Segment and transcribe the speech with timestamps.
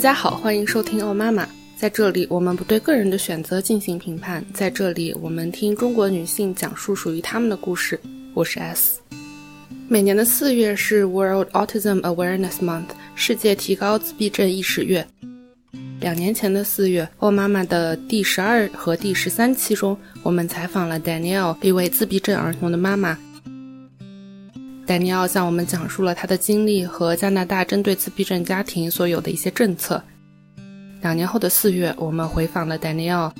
[0.00, 1.44] 大家好，欢迎收听《哦妈妈》。
[1.76, 4.42] 在这里，我们不对个人的选择进行评判。
[4.50, 8.00] 在这里，我们听中国女性讲述属于她们的故事。
[8.32, 8.98] 我是 S。
[9.88, 15.06] 每年的四月是 World Autism Awareness Month，世界提高自闭症意识月。
[16.00, 23.18] 两年前的四月，《哦妈妈》的第十二和第十三期中，我们采访了 Danielle，一位自闭症儿童的妈妈。
[24.86, 30.02] 丹尼奥向我们讲述了他的经历和加拿大针对自闭症家庭所有的一些政策。
[31.00, 33.32] 两年后的四月，我们回访了丹尼奥，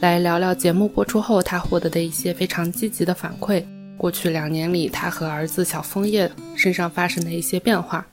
[0.00, 3.64] 来聊聊节目播出后他获得的一些非常积极的反馈。
[3.96, 8.06] 过去两年里，他和儿子小枫叶身上发生的一些变化。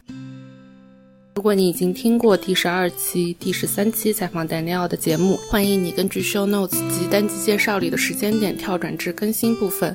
[1.36, 9.94] 如果你已经听过第十二期、第十三期采访丹尼奥的节目，欢迎你根据 show notes 及单集介绍里的时间点跳转至更新部分。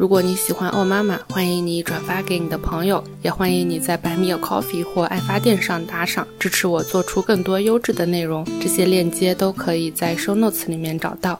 [0.00, 8.42] 如果你喜欢哦妈妈，欢迎你转发给你的朋友，也欢迎你在百米有 coffee 或爱发电上打赏，支持我做出更多优质的内容。
[8.62, 11.38] 这些链接都可以在 show notes 里面找到。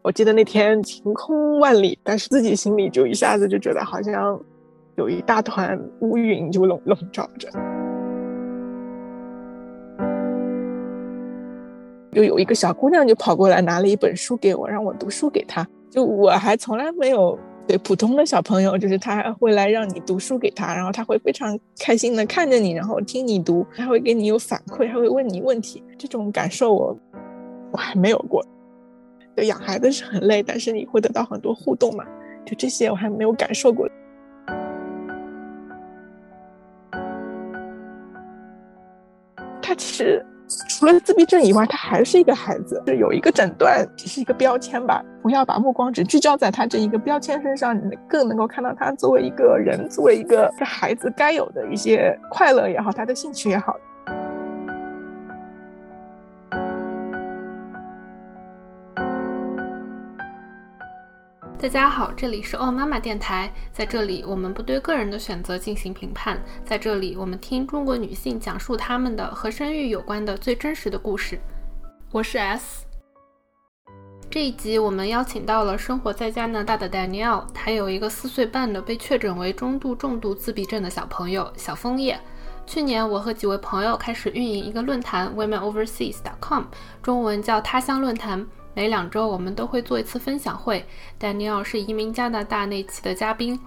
[0.00, 4.42] 我记得那天晴空万里，但是自己心里就一下子就觉得好像。
[4.96, 7.48] 有一大团乌云就笼笼罩着，
[12.12, 15.66] 就有一个小姑娘就跑过来拿了一本书给我，让我读书给她。
[15.90, 25.82] 就我还从来没有对普通的小朋友，就是他会来让你读书给他，然后他会非常开心的看着你，然后听你读，他会给你有反馈，他会问你问题。
[25.98, 26.98] 这种感受我
[27.72, 28.44] 我还没有过。
[29.36, 32.04] 就养孩子是很累，但是你会得到很多互动嘛？
[32.44, 33.88] 就这些我还没有感受过。
[39.72, 40.22] 他其实
[40.68, 45.02] 除了自闭症以外，他还是一个孩子，是有一个诊断，只是一个标签吧。
[45.22, 53.74] 不要把目光只聚焦在他这一个标签身上，你更能够看到他作为一个人，作为一个孩子该有的一些快乐也好，他的兴趣也好。
[61.62, 63.48] 大家好，这里是哦妈妈电台。
[63.72, 66.42] 在这里，我们不对个人的选择进行评判。
[66.64, 71.38] 在这里，我们听中国女性讲述她们的和生育有关的最真实的故事。
[72.10, 72.84] 我是 S。
[74.28, 82.18] 这一集我们邀请到了生活在加拿大的 Daniel，他有一个四岁半的被确诊为中度重度自闭症的小朋友小枫叶。
[82.66, 86.64] 去年，我和几位朋友开始运营一个论坛 WomenOverseas.com，
[87.00, 88.44] 中文叫他乡论坛。
[88.74, 90.84] 每两周我们都会做一次分享会。
[91.18, 93.58] 丹尼尔是移民加拿大那期的嘉宾，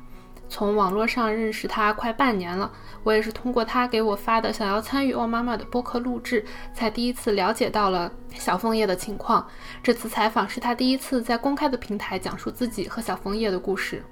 [0.50, 2.72] 从网络上认识他快半年了。
[3.04, 6.44] 我也是通过他给我发的想要参与哦妈妈的播客录制，
[6.74, 9.48] 才第一次了解到了小枫叶的情况。
[9.84, 14.04] 这次采访是他第一次在公开的平台讲述自己和小枫叶的故事。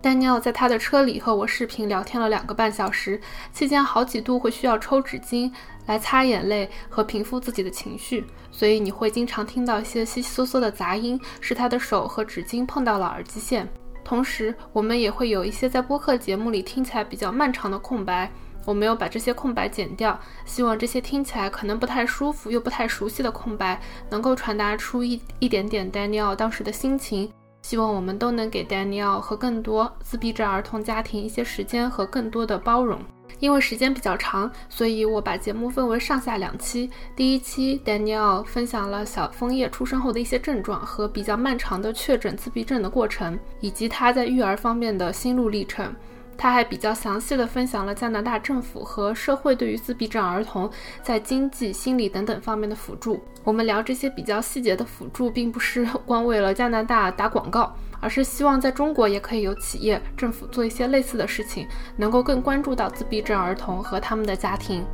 [0.00, 3.20] 丹尼尔在他的车里和我视频聊天了两个半小时，
[3.52, 5.52] 期间好几度会需要抽纸巾
[5.88, 13.66] 来擦眼泪和平复自己的情绪，所以你会经常听到一些悉悉嗦嗦的杂音，是他的手和纸巾碰到了耳机线。
[14.04, 18.30] 同时，我们也会有一些在播客节目里听起来比较漫长的空白，
[18.64, 27.30] 我没有把这些空白剪掉，希望这些听起来可能不太舒服又不太熟悉的空白，能够传达出一一点点丹尼尔当时的心情。
[27.60, 33.00] 希望我们都能给 Daniel 和更多自闭症儿童家庭一些时间和更多的包容。
[33.40, 36.90] 因为时间比较长，所以我把节目分为上下两期。
[37.14, 45.94] 第一期，Daniel 分享了小枫叶出生后的一些症状和比较漫长的确诊自闭症的过程，以及他在育儿方面的心路历程。
[46.40, 50.70] 他还比较详细的分享了加拿大政府和社会对于自闭症儿童
[51.02, 53.20] 在经济、心理等等方面的辅助。
[53.42, 61.66] 我们聊这些比较细节的辅助，并不是 光为了加拿大打广告，而是希望在中国也可以有企业、政府做一些类似的事情，
[61.96, 64.84] 能够更关注到自闭症儿童和他们的家庭。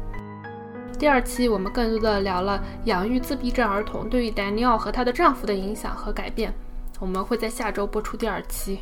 [0.99, 6.55] 第二期我们更多的聊了养育自闭症儿童对于 Daniel 和她的丈夫的影响和改变。
[7.01, 8.79] 我们会在下周播出第二期。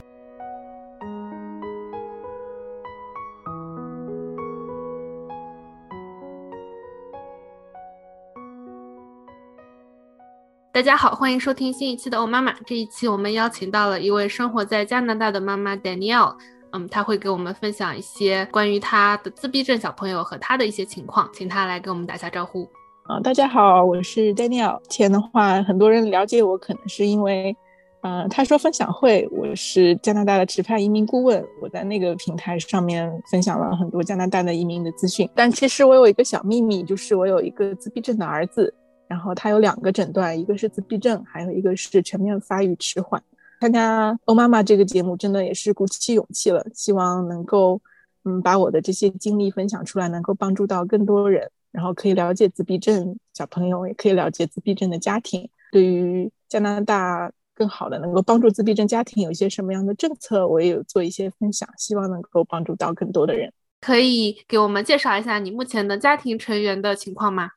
[10.75, 12.51] 大家好，欢迎收听新一期的欧妈妈。
[12.65, 16.35] 这一期我们邀请到了一位生活在加拿大的妈妈 Danielle，
[16.71, 22.67] 嗯，她会给我们分享一些关于她的自闭症小朋友和她的一些情况，请她来给我们打下招呼。
[23.03, 24.81] 啊，大家好，我是 Danielle。
[24.89, 27.55] 前的话，很多人了解我，可能是因为
[28.01, 35.29] 嗯，他说分享会，我是加拿大的持派移民顾问，我在那个平台上面分享了很多加拿大的移民的资讯。
[35.35, 38.73] 但其实我有一个小秘密，就是我有一个自闭症的儿子，
[39.13, 43.23] 然后他有两个诊断，一个是自闭症，还有一个是全面发育迟缓。
[43.61, 47.79] 参加欧妈妈这个节目，真的也是鼓起勇气了，希望能够
[48.25, 57.31] 嗯把我的这些经历分享出来，能够帮助到更多人，然后可以了解自闭症小朋友，也可以了解自闭症的家庭，对于加拿大。
[57.55, 63.53] 更好的能够帮助自闭症家庭有一些什么样的政策，我也有做一些分享，希望能够帮助到更多的人。
[63.83, 67.51] 可以给我们介绍一下你目前的家庭成员的情况吗？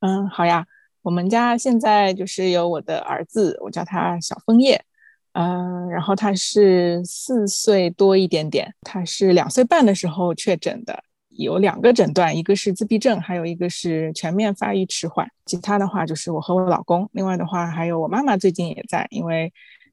[0.00, 0.66] 嗯，好呀，
[1.02, 4.82] 我们家现在就是有我的儿子，我叫他小枫叶，
[5.32, 11.02] 嗯，然后他是四岁多一点点，他是两岁半的时候确诊的。
[11.28, 15.26] 有两个诊断，一个是自闭症，还有一个是全面发育迟缓。
[15.46, 19.50] 其他的话就是我和我老公，另外的话还有我妈妈最近也在，因为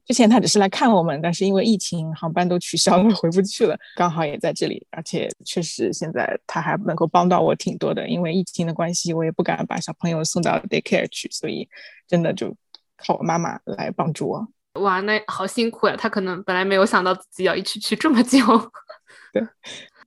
[0.08, 4.84] 之前他只是来看我们，但是因为疫情航班都取消了， 回不去了，刚好也在这里。
[4.90, 11.68] 而且确实现在他还能够帮到我挺多的，因为疫情的关系，我也不敢把小朋友送到 daycare 去，所以
[12.08, 12.56] 真的就
[12.96, 14.48] 靠我妈妈来帮助我。
[14.80, 15.94] 哇，那好辛苦呀！
[15.98, 18.38] 他可能本来没有想到自己要一起去这么久。
[19.32, 19.46] 对。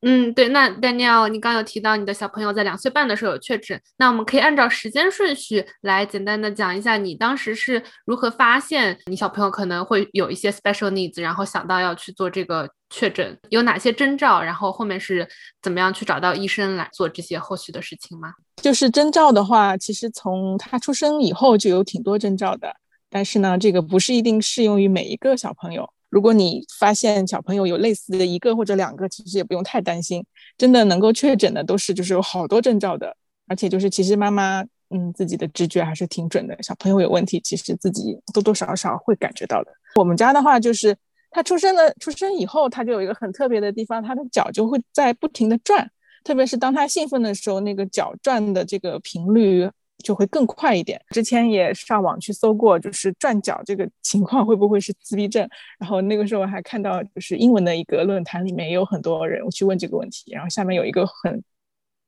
[0.03, 15.27] 嗯，对，那 Daniel，你刚有提到你的小朋友在两岁半的时候有确诊，那我们可以按照时间顺序来简单的讲一下你当时是如何发现你小朋友可能会有一些 special needs，然后想到要去做这个确诊，有哪些征兆，然后后面是
[15.61, 18.33] 怎么样去找到医生来做这些后续的事情吗？
[18.55, 22.75] 就是征兆的话，其实从他出生以后就有挺多征兆的，
[23.07, 25.87] 但是呢，这个不是一定适用于每一个小朋友。
[26.11, 30.23] 如果你发现小朋友有类似的一个或者两个，其实也不用太担心。
[30.57, 33.15] 真的能够确诊的都是就是有好多征兆的，
[33.47, 36.61] 而且就是其实妈妈嗯自己的直觉还是挺准的。
[36.61, 39.71] 小朋友有问题，其实自己多多少少会感觉到的。
[39.95, 40.95] 我们家的话就是
[41.31, 45.89] 他出生的出生以后，他就有一个很特别的地方，他的脚就会在不停的转，
[46.25, 49.69] 特别是当他兴奋的时候，那个脚转的这个频率。
[50.01, 51.01] 就会更快一点。
[51.11, 55.47] 之前也上网去搜过，就是转脚这个情况会不会是自闭症？
[55.79, 60.31] 然后那个时候还看到，就是英文的一个论坛里面也有很多人去问这个问题。
[60.31, 61.43] 然后下面有一个很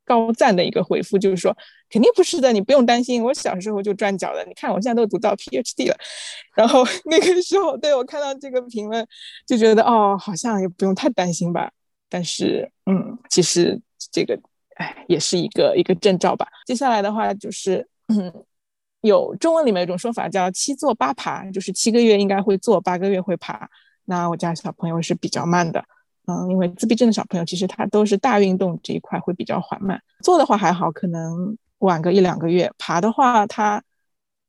[0.06, 1.56] 高赞的一个回复，就是说
[1.90, 4.44] 肯定不是的，你不用担心，我小时候就转脚的。
[4.46, 5.96] 你看我现在都读到 PhD 了。
[6.56, 9.08] 然后 那个时候，对我看到这个评论，
[9.48, 11.72] 就觉得哦，好像也不用太担心吧。
[12.10, 13.80] 但是，嗯，其实
[14.12, 14.40] 这个。
[14.78, 16.48] 哎，也是一个一个征兆吧。
[16.66, 18.32] 接下来的话就是，嗯，
[19.02, 23.70] 有中文里面有一种说法叫“七坐八爬”，就是七个月应该会坐，八个月会爬。
[24.06, 25.84] 那我家小朋友是比较慢的，
[26.28, 30.02] 嗯，因为自闭症的小朋友其实他都是大运动这一块会比较缓慢。
[30.22, 32.72] 坐的话还好，可能晚个一两个月。
[32.78, 33.82] 爬的话，他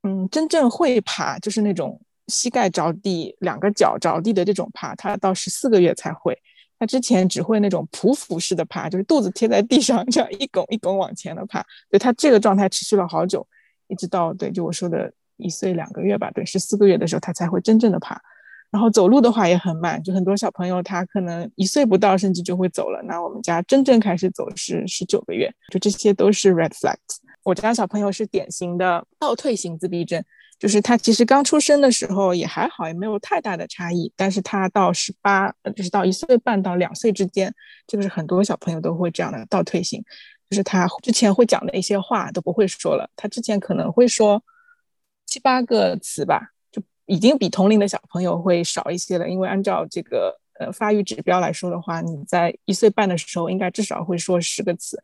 [0.03, 6.37] 嗯，真正会爬，就是那种膝盖着地、两个脚着地的这种爬，他到十四个月才会。
[6.77, 11.65] 他之前只会那种匍匐式的爬，就是肚子贴在地上，这样一拱一拱往前的爬。
[11.89, 13.47] 对他这个状态持续了好久，
[13.87, 18.19] 一直到对，就我说的一岁两个月吧，对，十四个月的时候他才会真正的爬。
[18.71, 23.01] 然后走路的话也很慢，就很多小朋友他可能一岁不到甚至就会走了。
[23.03, 26.97] 那我们家真正开始走是十九个月，就这些都是 red flags。
[27.43, 30.21] 我家小朋友是典型的倒退型自闭症。
[30.57, 34.11] 就是他其实刚出生的时候也还好，也没有太大的差异。
[34.15, 37.53] 但是他到十八，就是到一岁半到两岁之间，
[37.85, 40.03] 这个是很多小朋友都会这样的倒退型。
[40.49, 44.41] 就是他之前会讲的一些话都不会说了，他之前可能会说
[45.25, 49.27] 七八个词吧，就已经比同龄的小朋友会少一些了。
[49.27, 55.01] 因为按照这个呃发育指标来说的话，你在一岁半的时候应该至少会说十个词，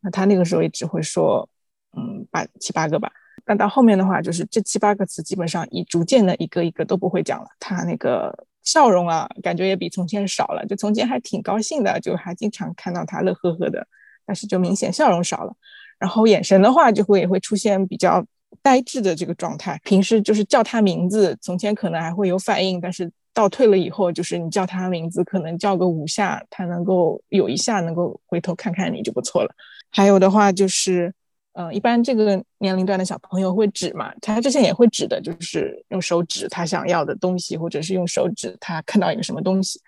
[0.00, 1.48] 那他那个时候也只会说
[1.96, 3.10] 嗯八七八个吧。
[3.44, 7.46] 但到后面的话，就是这七八个词基本上已逐渐的一个一个都不会讲了。
[7.58, 8.32] 他那个
[8.62, 10.64] 笑容啊，感觉也比从前少了。
[10.66, 13.84] 就从前还挺高兴的，就还经常看到他乐呵呵的，
[14.24, 15.52] 但是就明显笑容少了。
[15.98, 18.24] 然后眼神的话，就会也会出现比较
[18.62, 19.80] 呆滞的这个状态。
[19.82, 29.52] 平时就是叫他名字，从前可能还会有反应，但是倒退了以后，就是你叫他名字，可能叫个五下，他能够有一下能够回头看看你就不错了。
[29.90, 31.12] 还有的话就是。
[31.54, 39.78] 嗯，一般这个年龄段的小朋友会指嘛，他之前也会指的，就是用手指他想要的东西，或者是用手指他看到一个什么东西。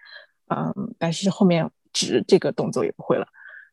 [0.54, 3.26] 嗯，但是后面指这个动作也不会了。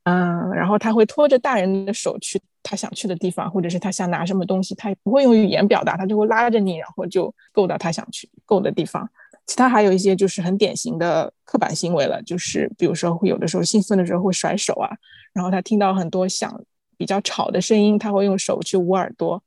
[0.04, 9.10] 嗯，然后他会拖着大人的手去他想去的地方，或者是他想拿什么东西，他也不会用语言表达，他就会拉着你，然后就够到他想去够的地方。
[9.48, 14.90] 其他还有一些就是很典型的刻板行为了，就是比如说会有的时候兴奋的时候会甩手啊，
[15.34, 16.58] 然后他听到很多响。
[17.02, 19.42] 比较吵的声音，他会用手去捂耳朵，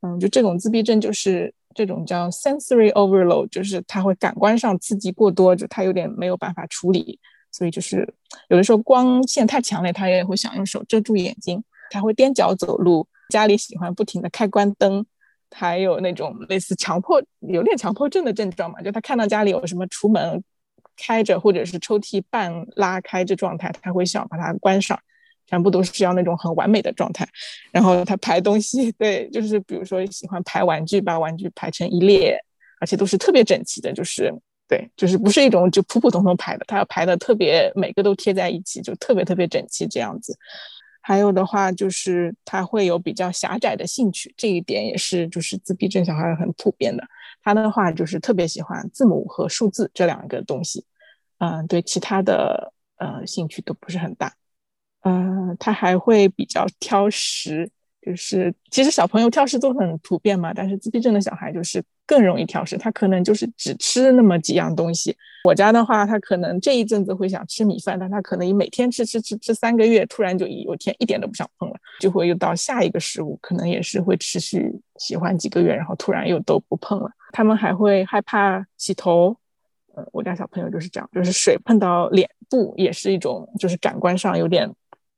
[0.00, 7.20] 嗯，就这种自闭症就是这种叫 sensory overload，就是他会感官上刺激过多，就他有点没有办法处理，
[7.52, 8.08] 所以就是
[8.48, 15.04] 有的时候光线太强烈，他也会想用手遮住眼睛，他会踮脚走路，家里喜欢不停的开关灯，
[15.50, 20.42] 还有那种类似强迫有点强迫症的症状嘛，就他看到家里有什么橱门
[20.96, 24.98] 开着或者是抽屉半拉开这状态，他会想把它关上。
[25.46, 27.28] 全部都是要那种很完美的状态，
[27.70, 32.38] 然后他排东西， 对，就是比如说喜欢排玩具，把玩具排成一列，
[32.80, 34.32] 而且都是特别整齐的，就是
[34.66, 40.36] 对，就是不是一种就普普通通排的，他要排的特别，每个都贴在一起，就特别特别整齐这样子。
[41.06, 47.04] 还有的话就是他会有比较狭窄的兴趣，这一点也是就是自闭症小孩很普遍的。
[47.42, 50.86] 他的话就是特别喜欢字母和数字这两个东西，
[51.36, 54.32] 嗯，对其他的呃兴趣都不是很大。
[55.04, 57.70] 嗯，他还会比较挑食，
[58.00, 65.14] 就是其实小朋友挑食都很普遍嘛，但是自闭症的小孩就是更容易挑食，他可能就是只吃那么几样东西。
[65.44, 77.10] 我家的话，他可能这一阵子会想吃米饭，但他可能每天吃吃吃吃三个月，突然就有天一点都不想碰了，就会又到下一个食物，可能也是会持续喜欢几个月，然后突然又都不碰了。
[77.32, 79.36] 他们还会害怕洗头，
[79.94, 84.66] 呃，我家小朋友就是这样，就是水碰到脸部也是一种，就是感官上有点。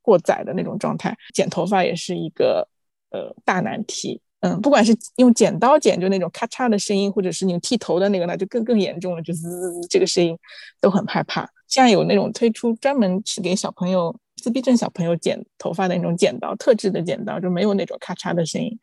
[0.06, 2.68] 过载的那种状态，剪头发也是一个
[3.10, 4.20] 呃大难题。
[4.40, 10.38] 嗯，不管是用剪刀剪，就那种咔嚓的声音，或者是你剃头的那个，那就更更严重了，就滋这个声音
[10.80, 11.48] 都很害怕。
[11.66, 18.78] 现在有那种推出专门是给小朋友自闭症小朋友剪头发的那种剪刀，特制的剪刀，就没有那种咔嚓的声音，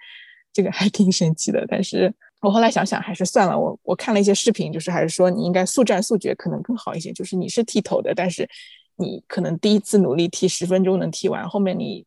[0.51, 1.63] 这个还挺神奇的。
[1.70, 8.50] 但是我后来想想还是算了，我我看了一些视频，就是还是说你应该速战速决可能更好一些，就是你是剃头的，但是。
[8.96, 12.06] 你可能第一次努力踢十分钟能踢完，后面你，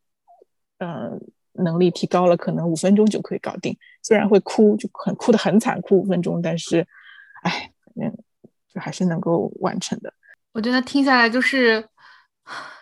[0.79, 1.19] 嗯，
[1.53, 3.77] 能力提高了，可能五分钟就可以搞定。
[4.01, 6.85] 虽然会哭，就很哭的很惨，哭五分钟，但是，
[7.43, 8.17] 哎，反正，
[8.73, 10.13] 就还是能够完成的。
[10.53, 11.85] 我觉得听下来就是，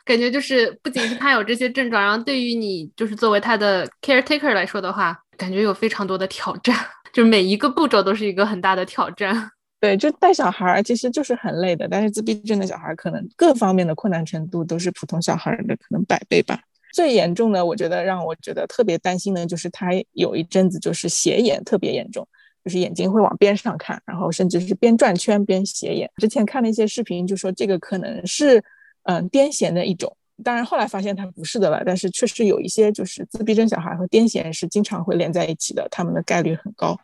[0.06, 6.76] 感觉就是不仅是他有这些症状，然后对于你就是作为他的 caretaker 来说的话，感觉有非常多的挑战，
[7.12, 9.52] 就每一个步骤都是一个很大的挑战。
[9.86, 16.60] 对，就带小孩儿其实就是很累的，但是自闭症的小孩可能各方面的困难程度都是普通小孩的可能百倍吧。
[16.92, 22.28] 最严重的，我觉得让我觉得特别担心的就是他有一阵子就是斜眼特别严重，
[22.64, 26.10] 就是眼睛会往边上看，然后甚至是边转圈边斜眼。
[26.18, 28.64] 之前看了一些视频，就说这个可能是
[29.04, 30.12] 嗯癫痫的一种，
[30.44, 36.98] 当然后来发现他不是的了，但是确实有一些就是自闭症小孩和癫痫是经常会连在一起的，他们的概率很高。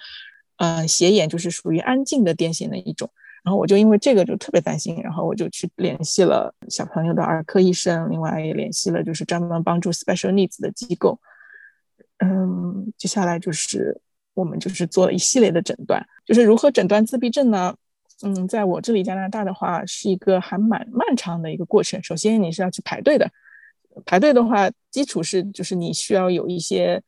[0.62, 3.10] 嗯，斜眼就是属于安静的癫痫的一种，
[3.44, 11.20] 然后我就因为这个就特别担心，然后我就去联系了小朋友的儿科医生，另外也联系了就是专门帮助 special needs 的机构。
[12.20, 14.00] 嗯，接下来就是
[14.36, 17.76] 我们就是做了一系列的诊断，就是如何诊断自闭症呢？
[18.22, 22.00] 嗯，在我这里加拿大的话是一个还蛮漫长的一个过程。
[22.04, 23.28] 首先你是要去排队的，
[24.06, 27.02] 排队的话基础是就是你需要有一些。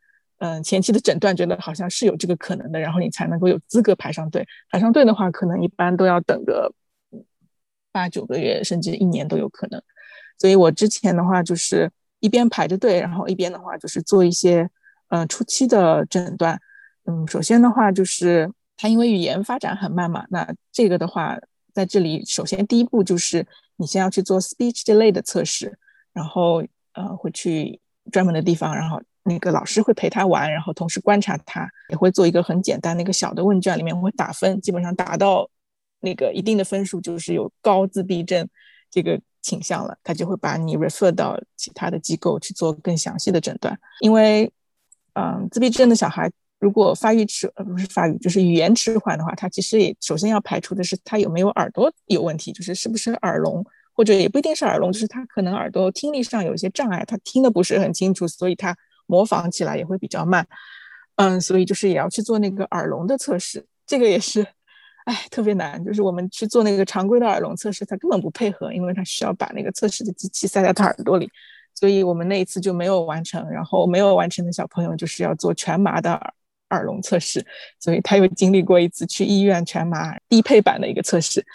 [0.43, 4.45] 嗯，前期的诊断觉得好像是有这个可能的，然后你才能够有资格排上队。
[4.69, 6.69] 排上队的话，可能一般都要等个
[7.93, 9.81] 八九个月，甚至一年都有可能。
[10.37, 14.69] 所以我之前的话就是一边排着队，然后一边的话就是做一些
[15.07, 16.59] 呃初期的诊断。
[17.05, 21.39] 嗯，首先的话就是他因为语言发展很慢嘛，那这个的话
[21.73, 23.47] 在这里首先第一步就是
[23.77, 25.79] 你先要去做 speech delay 的测试，
[26.11, 27.79] 然后呃会去
[28.11, 29.01] 专门的地方，然后。
[29.25, 35.49] 那个老师会陪他玩，然后同时观察他，也会做一个很简单那个小的问卷，里面会打分，基本上达到
[36.01, 38.45] 那个一定的分数，就是有高自闭症
[38.91, 43.79] 这个倾向了，他就会把你 refer 到其他的机构去做更详细的诊断。
[44.01, 44.51] 因为，
[45.13, 58.75] 嗯，自闭症的小孩如果发育迟，呃，不是发育，就是语言迟缓的话，他其实也首先要排除的是他有没有耳朵有问题，就是是不是耳聋，或者也不一定是耳聋，就是他可能耳朵听力上有一些障碍，他听的不是很清楚，所以他。
[59.05, 60.45] 模仿起来也会比较慢，
[61.15, 64.45] 嗯，所以就是也要去做那个耳聋的测试，这个也是，
[65.05, 65.83] 哎，特别难。
[65.83, 71.29] 就是我们去做那个常规的耳聋测试，他根本不配合，因为他需要把那个测试的机器塞在他耳朵里，
[71.75, 73.47] 所以我们那一次就没有完成。
[73.49, 76.33] 然后没有完成的小朋友就是要做全麻的耳
[76.69, 77.45] 耳聋测试，
[77.79, 81.45] 所以他又经历过一次去医院全麻低配版的一个测试。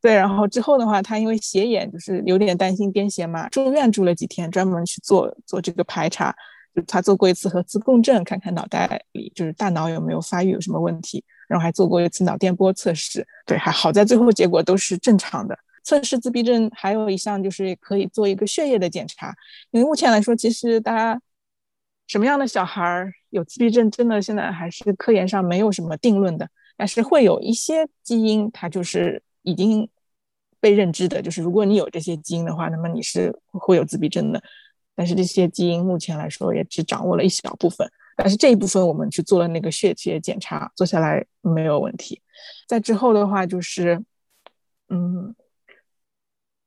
[0.00, 6.34] 对，然后之后的话，他因为斜眼，就是有点担心癫痫嘛，住院住了几天，专门去做做这个排查。
[6.74, 15.56] 就他做过一次核磁共振，看看脑袋里就是大脑有没有发育有什么问题，然后还做过一次脑电波测试，对，还好在最后结果都是正常的。
[15.84, 19.34] 测试自闭症还有一项就是可以做一个血液的检查，
[19.70, 21.20] 因为目前来说，其实大家
[22.06, 26.48] 什么样的小孩有自闭症，真的现在还是科研上没有什么定论的。
[26.76, 29.88] 但是会有一些基因，它就是已经
[30.58, 34.42] 被认知的，就是如果你有这些基因的话，那么你是会有自闭症的。
[34.94, 42.20] 但是这些基因目前来说也只掌握了一小部分，但是这一部分我们去做了那个血液检查，做下来没有问题。
[42.66, 44.02] 在之后的话就是，
[44.88, 45.34] 嗯。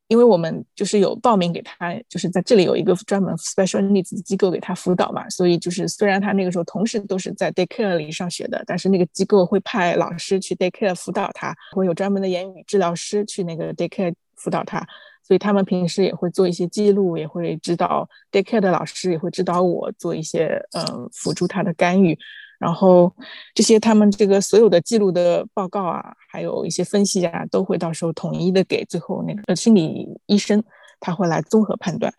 [0.10, 14.80] 因为我们就是有报名给他，就是在这里有一个专门 special needs 机构给他辅导嘛，所以就是虽然他那个时候同时都是在 daycare 里上学的，但是那个机构会派老师去 daycare 辅导他，会有专门的言语治疗师去那个 daycare 辅导他，
[15.28, 22.18] 所以他们平时也会做一些记录，也会指导 daycare 的老师也会指导我做一些呃辅助他的干预。
[22.58, 23.14] 然后
[23.54, 30.64] 这些他们这个所有的记录的报告啊，还有一些分析啊，都会到时候统一的给最后那个心理医生，
[31.00, 32.12] 他会来综合判断。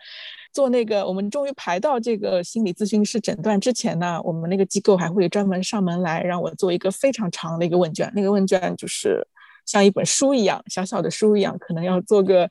[0.52, 9.26] 做那个我们终于排到这个心理咨询师诊断之前呢，我们那个机构还会专门上门来让我做一个非常长的一个问卷，那个问卷就是
[9.66, 12.48] 像一本书一样，小小的书一样，可能要做个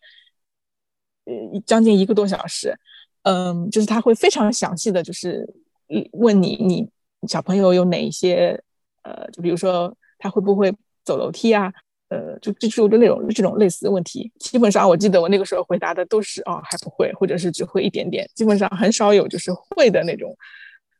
[1.28, 2.74] 呃将近一个多小时。
[3.22, 5.48] 嗯，就是他会非常详细的就是
[6.14, 6.90] 问你你。
[7.28, 8.62] 小朋友有哪一些？
[9.02, 10.72] 呃，就比如说他会不会
[11.04, 11.74] 走楼梯啊？
[12.10, 20.38] 呃，就就就那种这种类似的问题，基本上我记得我那个时候回答的都是哦还不会，或者是只会一点点，基本上很少有就是会的那种。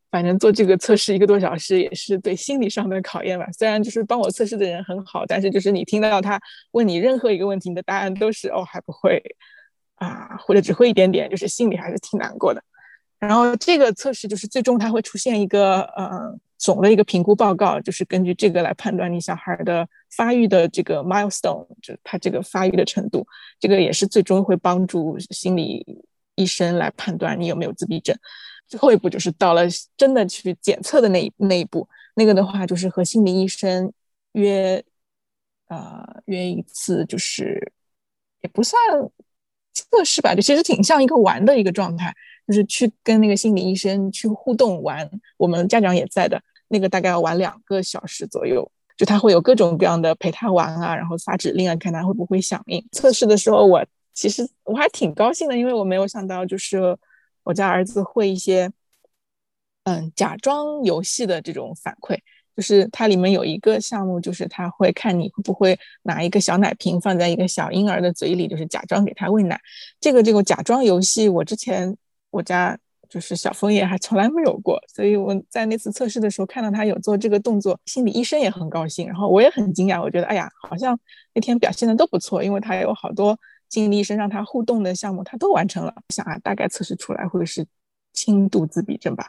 [0.10, 3.48] 反正做这个测试一个多小时也是对心理上的考验吧。
[3.52, 6.42] 虽然就是帮我测试的人很好，但是就是你听得到他
[6.72, 9.22] 问你任何一个问题，你的答案都是哦还不会
[9.98, 12.64] 啊，或者只会一点点，就是心里还是挺难过的。
[13.20, 23.26] 然后这个测试就是最终它会出现一个呃总的一个评估报告，就是根据这个来判断你小孩的发育的这个 milestone，就是他这个发育的程度。
[23.60, 25.84] 这个也是最终会帮助心理
[26.36, 28.16] 医生来判断你有没有自闭症。
[28.68, 29.64] 最后一步就是到了
[29.96, 33.92] 真的去检测的那那一步，那个的话就是和心理医生
[34.34, 34.84] 约
[35.70, 37.72] 呃约一次，就是
[38.42, 38.80] 也不算
[39.84, 42.14] 测试吧，就其实挺像一个玩的一个状态。
[42.48, 52.82] 就是去跟那个心理医生去互动玩，我们家长也在的，那个大概要玩两个小时左右，就他会有各种各样的陪他玩啊，然后发指令啊，看他会不会响应。
[52.94, 56.98] 测试的时候，我其实我还挺高兴的，因为我没有想到，就是
[57.44, 58.72] 我家儿子会一些，
[59.84, 62.18] 嗯，假装游戏的这种反馈，
[62.58, 69.58] 就是它里面有一个项目，就是他会看你会不会拿一个小奶瓶放在一个小婴儿的嘴里，就是假装给他喂奶。
[70.02, 71.96] 这个这个假装游戏，我之前。
[72.30, 72.78] 我家
[73.10, 81.00] 就是小枫叶还从来没有过，所以我在那次测试的时候看到他有做这个动作，心理医生也很高兴，然后我也很惊讶，我觉得哎呀，好像
[81.34, 83.40] 那天表现的都不错，因为他有好多
[83.70, 85.94] 心理医生让他互动的项目他都完成了。
[86.10, 87.66] 想啊，大概测试出来会是
[88.12, 89.26] 轻度自闭症吧，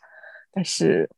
[0.51, 1.09] 但是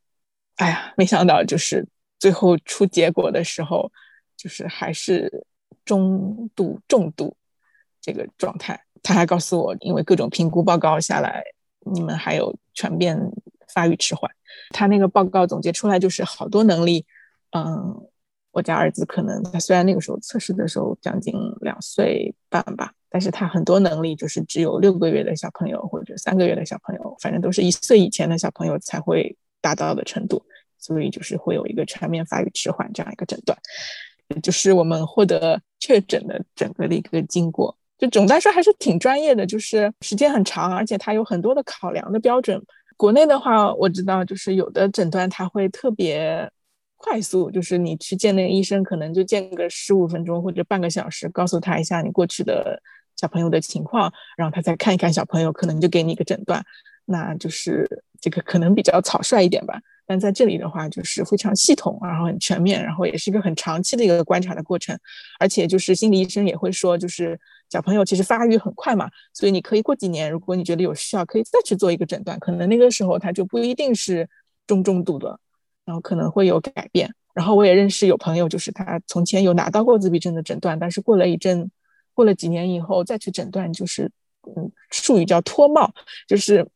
[0.56, 1.88] 哎呀，没想到就是
[2.20, 3.90] 最后出结果的时候，
[4.36, 5.44] 就是还是
[5.84, 7.36] 中度重度
[8.00, 8.80] 这个状态。
[9.02, 11.42] 他还告诉我，因为各种评估报告下来。
[11.92, 13.18] 你们还有全变
[13.72, 14.30] 发育迟缓，
[14.68, 17.06] 他那个报告总结出来就是好多能力，
[17.52, 18.06] 嗯，
[18.50, 30.44] 我家儿子可能他虽然那个时候测试的时候将近两岁半吧，但是他很多能力就是只有六个月的小朋友或者三个月的小朋友，反正都是一岁以前的小朋友才会达到的程度，
[30.80, 33.56] 所以就是会有一个全面发育迟缓这样一个诊断，
[34.42, 37.76] 就是我们获得确诊的整个的一个经过。
[37.98, 42.58] 就总的来说还是挺专业的，就是时间很长，而且它有很多的考量的标准。
[42.96, 46.50] 国内的话，我知道就是有的诊断它会特别
[46.96, 52.80] 快速，就是你去见那个医生，可能就见个十五分钟或者半个小时，告诉他一下你过去的
[53.16, 56.64] 小朋友的情况，然后他再看一看小朋友，可能就给你一个诊断。
[57.04, 57.86] 那就是
[58.20, 59.80] 这个可能比较草率一点吧。
[60.10, 64.98] 但在这里的话，就是非常系统，然后很全面，然后也是一个很长期的一个观察的过程。
[65.38, 67.38] 而且就是心理医生也会说，就是。
[67.70, 74.28] 小朋友其实发育很快嘛，所以你可以过几年，如果你觉得有需要，可以再去做一个诊断，可能那个时候他就不一定是
[74.66, 75.38] 中重度的，
[75.84, 77.08] 然后可能会有改变。
[77.32, 81.70] 然后我也认识有朋友，就是他从前有拿到过自闭症的诊断，但是过了一阵，
[82.12, 84.10] 过了几年以后再去诊断，就是
[84.56, 85.94] 嗯，术语叫脱帽，
[86.26, 86.66] 就是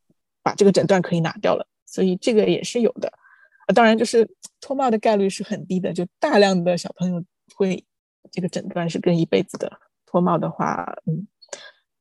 [0.44, 1.66] 把这个诊断可以拿掉了。
[1.86, 3.12] 所以这个也是有的，
[3.74, 4.29] 当然就是
[4.61, 7.22] 脱帽的概率是很低的，就大量的小朋友
[7.55, 7.85] 会
[8.33, 9.70] 这个诊断是跟一辈子的。
[10.07, 11.27] 脱帽的话，嗯，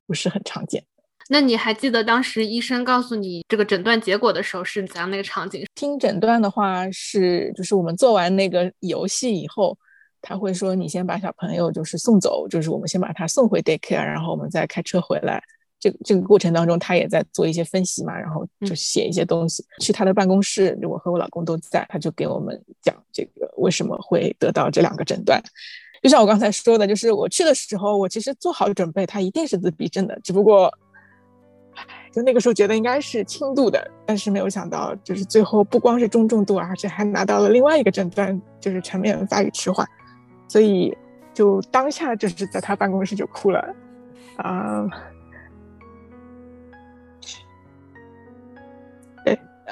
[0.06, 0.84] 不是很常见。
[1.30, 5.64] 那你还记得当时医生告诉你这个诊断结果的时候是怎样的一个场景？
[5.74, 9.76] 听诊断的话是，就是我们做完那个游戏以后，
[10.20, 15.42] 他会说你先把小朋友就是送走，就是我们先把他送回 daycare，然后我们再开车回来，
[15.84, 19.62] 这这个过程当中，他也在做一些分析嘛，然后就写一些东西。
[19.80, 25.38] 去他的办公室，我和我老公都在，他就给我们讲这个为什么会得到这两个诊断。
[26.02, 30.72] 就像我刚才说的，就是我去的时候，我其实做好准备，他一定是自闭症的，只不过，
[32.10, 39.86] 就那个时候觉得应该是轻度的，但是没有想到，就是最后不光是中重度，而且还拿到了另外一个诊断，就是全面发育迟缓。
[40.48, 40.96] 所以
[41.34, 43.74] 就当下就是在他办公室就哭了，
[44.36, 45.13] 啊，对，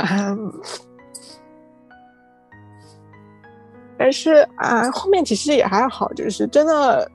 [0.02, 0.36] 啊。
[3.98, 7.08] 但是啊，后面其实也还好，就是真的，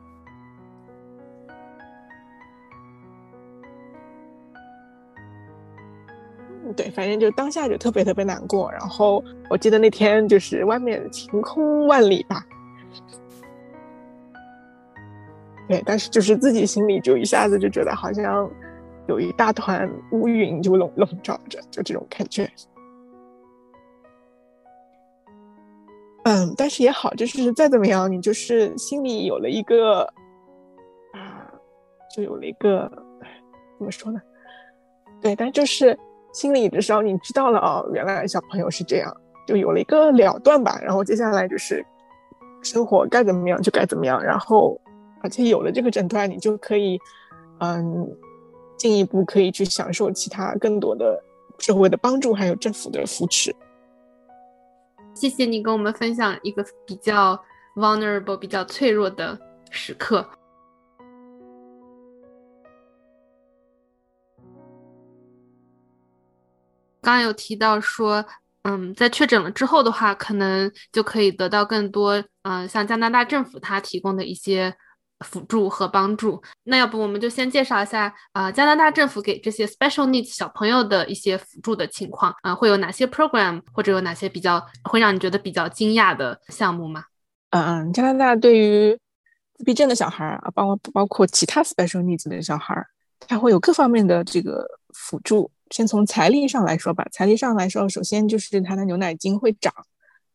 [6.77, 8.71] 对，反正就当下就特别特别难过。
[8.71, 12.45] 然后我记得那天就是外面晴空万里吧，
[15.67, 18.49] 对，但是就是自己心里就一下子就觉得好像
[19.07, 22.49] 有一大团乌云就笼笼罩着，就这种感觉。
[26.27, 30.01] 嗯，但是也好，就是再怎么样，你就是心里有了一个
[31.13, 31.47] 啊，
[32.13, 32.91] 就有了一个
[33.77, 34.19] 怎么说呢？
[35.21, 35.97] 对，但就是
[36.33, 39.15] 心里至少你知道了哦，原来小朋友是这样，
[39.47, 40.77] 就有了一个了断吧。
[40.83, 41.81] 然后接下来就是
[42.61, 44.21] 生活该怎么样就该怎么样。
[44.21, 44.77] 然后
[45.23, 46.99] 而且有了这个诊断，你就可以
[47.61, 48.05] 嗯
[48.77, 51.23] 进一步可以去享受其他更多的
[51.57, 53.55] 社会的帮助，还有政府的扶持。
[55.19, 57.43] 谢谢你跟我们分享一个比较
[57.75, 59.35] vulnerable、比较脆弱的
[59.71, 60.29] 时刻。
[67.01, 68.23] 刚有提到说，
[68.61, 74.77] 嗯，在确诊了之后的话，可能就可以得到更多，嗯，像加拿大政府它提供的一些。
[75.25, 87.03] 辅助和帮助，那要不我们就先介绍一下啊，加拿大政府给这些 special needs 小朋友的一些辅助的情况啊，会有哪些 program 或者有哪些比较会让你觉得比较惊讶的项目吗？
[87.49, 88.99] 嗯，加拿大对于
[89.55, 92.75] 自闭症的小孩啊，包括包括其他 special needs 的小孩，
[93.19, 95.49] 他会有各方面的这个辅助。
[95.71, 99.73] 先从财力上来说吧，财力上来说，首先就是他的牛奶金会涨，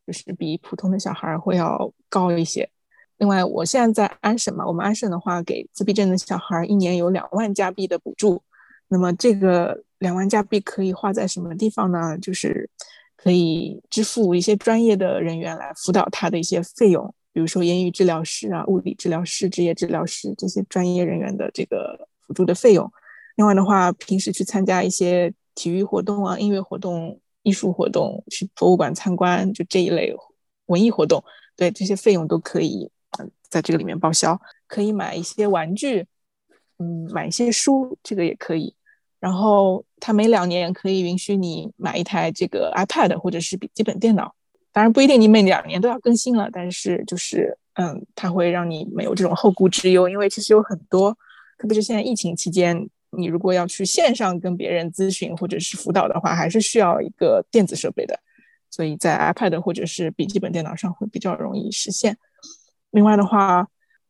[0.07, 2.69] 就是比普通的小孩会要高一些。
[3.23, 8.43] 另外，我现在在安省嘛，我们安省的话，给自闭症的小孩一年有两万加币的补助。
[8.89, 12.19] 那么这个两万加币可以花在什么地方呢？
[12.19, 12.69] 就是
[13.17, 22.91] 可以支付一些专业的人员来辅导他的一些费用，比如说言语治疗师啊、物理治疗师、职业治疗师这些专业人员的这个辅助的费用。
[23.37, 30.13] 另外的话，平时去参加一些体育活动啊、音乐活动、艺术活动，去博物馆参观，就这一类
[30.67, 31.23] 文艺活动，
[31.57, 32.91] 对这些费用都可以。
[33.53, 36.07] 在这个里面报销，可以买一些玩具，
[36.79, 38.75] 嗯，买一些书，这个也可以。
[39.21, 44.35] 然后他每两年可以允许你买一台这个 iPad 或者是笔记本电脑，
[44.73, 51.15] 当然不一定你每两年都要更新了，但是就是嗯，它会让你没有这种后顾之忧，因为其实有很多，
[51.59, 58.19] 特别是现在疫情期间，你如果要去线上跟别人咨询或者是辅导的话，还是需要一个电子设备的，
[58.71, 62.17] 所以在 iPad 或者是笔记本电脑上会比较容易实现。
[62.93, 63.67] 另外的话，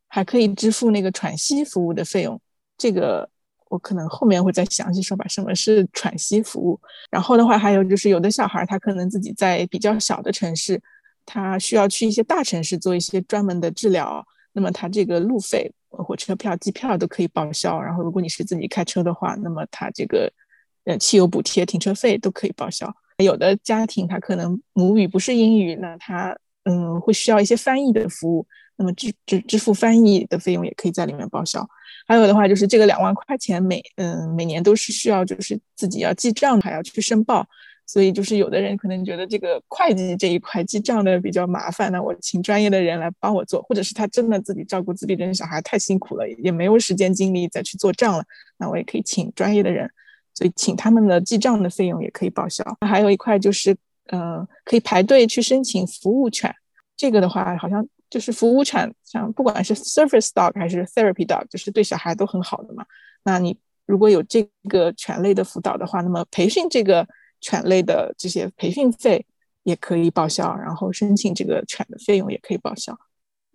[0.08, 2.38] 还可以支付那个喘息服务的费用。
[2.76, 3.28] 这个
[3.70, 5.26] 我可能后面会再详细说吧。
[5.26, 6.78] 什么是喘息服务？
[7.10, 10.78] 然后的话，还有就是有的小孩他可能自己在比较小的城市，
[11.24, 17.80] 他需要去一些大城市做一些专门的治疗，那么他这个路费、火车票、机票都可以报销。
[17.80, 20.30] 然后如果你是自己开车的话，那么他这个
[20.84, 22.92] 呃汽油补贴、停车费都可以报销。
[23.18, 28.46] 有的家庭他可能母语不是英语，那他嗯会需要一些翻译的服务。
[28.76, 31.64] 那么支支支付翻译的费用也可以在里面报销，
[32.08, 37.46] 还有的话就是这个两万块钱每嗯每年都是需要就是自己要记账还要去申报，
[37.86, 48.24] 所以就是有的人可能觉得这个会计这一块记账的比较麻烦，那我请专业的人来帮我做，或者是他真的自己照顾自闭症小孩太辛苦了，也没有时间精力再去做账了，
[48.56, 49.88] 那我也可以请专业的人，
[50.34, 52.64] 所以请他们的记账的费用也可以报销。
[52.80, 53.76] 还有一块就是
[54.12, 56.54] 嗯可以排队去申请服务犬，
[56.96, 57.84] 这个的话好像。
[58.12, 62.84] 就是服务犬，像不管是 Service Dog 还是 Therapy Dog，就是对小孩都很好的嘛。
[63.24, 67.08] 那你如果有这个犬类的辅导的话，那么培训这个
[67.40, 69.24] 犬类的这些培训费
[69.62, 72.92] 也可以报销，然后申请这个犬的费用也可以报销。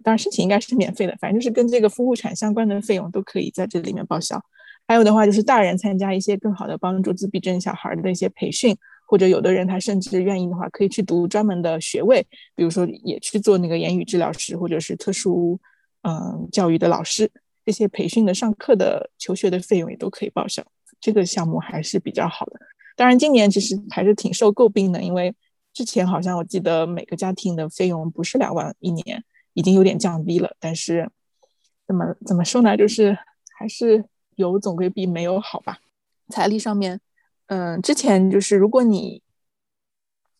[0.02, 4.44] 当然申请应该是免费的，反正就是跟这个服务犬相关的费用都可以在这里面报销。
[4.88, 8.76] 还有的话就是大人参加一些更好的帮助自闭症小孩的一些培训。
[9.08, 12.22] 或者有的人他甚至愿意的话，可以去读专门的学位，
[12.56, 15.58] 比如说也去做那个言语治疗师，或者是特殊
[16.02, 17.32] 嗯教育的老师，
[17.66, 20.62] 这些培训的上课的求学的费用也都可以报销。
[21.00, 22.60] 这个项目还是比较好的。
[22.98, 25.34] 当然，今年其实还是挺受诟病的，因为
[25.72, 30.56] 之前好像我记得每个家庭的费用不是两万一年，已经有点降低了。
[30.60, 31.10] 但是
[31.86, 33.18] 怎么怎么说呢，就是
[33.58, 34.04] 还是
[34.36, 35.80] 有总归比没有好吧。
[36.30, 37.00] 财力上面，
[37.48, 39.22] 嗯，之前就是如果你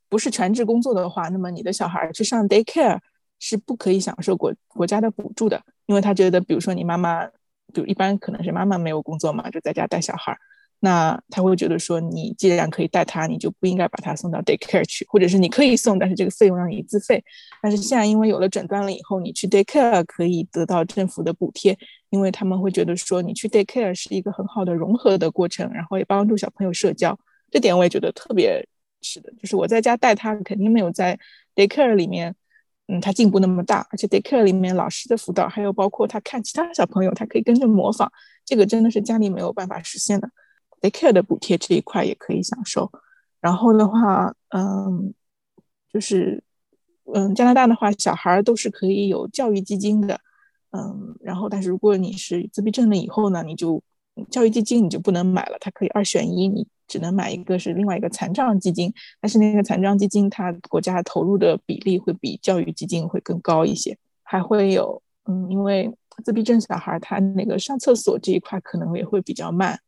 [0.10, 3.00] 不是全职工作的话，那么你的小孩去上 daycare
[3.40, 7.26] 是不可以享受国国家的补助的，因为他觉得，比如说你妈妈，
[7.74, 10.38] 就一般可能是妈妈没有工作嘛，就在家带小孩。
[10.80, 17.24] 那他会觉得说，你既然可以带他，你就不应该把他送到 daycare 去，或者是你可以送，但是这个费用让你自费。
[17.62, 21.76] 但是现在因为有了诊断了以后，你去 daycare 可以得到政府的补贴，
[22.12, 27.18] 因为他们会觉得说，你去 daycare 是一个很好的融合的过程，然后也帮助小朋友社交。
[27.50, 28.64] 这点我也觉得特别
[29.02, 31.18] 是的，就是我在家带他，肯定没有在
[31.56, 32.36] daycare 里面，
[32.88, 33.88] 嗯，他进步那么大。
[33.90, 38.12] 而且 daycare 里面老师的辅导，还有包括他看其他小朋友，他可以跟着模仿，
[38.46, 40.30] 这个真的是家里没有办法实现的。
[40.82, 42.92] Daycare 的补贴这一块也可以享受，
[43.42, 45.14] 然后的话，嗯，
[45.92, 46.44] 就是，
[47.14, 50.20] 嗯，加拿大的话，小孩都是可以有教育基金的，
[50.72, 53.82] 嗯，然后但是如果你是自闭症了以后呢，你就
[54.30, 65.92] 教育基金你就不能买了，它可以二选一，你只能买一个是另外一个残障基金，但是那个残障基金它国家投入的比例会比教育基金会更高一些，还会有，嗯，因为
[66.24, 69.80] 自闭症小孩他那个上厕所这一块可能也会比较慢。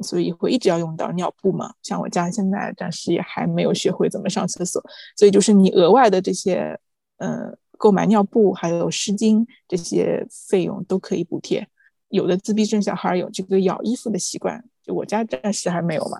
[0.00, 1.72] 所以会一直要用到尿布嘛？
[1.82, 4.82] 像我家现在暂时也还没有学会怎么上厕所，
[5.16, 6.78] 所以就是你额外的这些，
[7.16, 11.66] 呃，购买尿布还有湿巾这些费用都可以补贴。
[12.10, 16.16] 有的自闭症小孩有这个咬衣服的习惯，就我家暂时还没有嘛，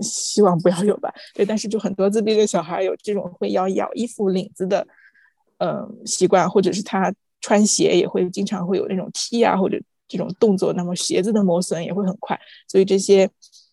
[0.00, 1.12] 希望不要有吧。
[1.34, 4.86] 对，但是就很多自闭症小孩有这种会要咬衣服领子的，
[5.58, 9.80] 呃，习惯，或者是他穿鞋也会经常会有那种踢啊或者。
[10.08, 12.38] 这种动作，那么鞋子的磨损也会很快，
[12.68, 13.28] 所以这些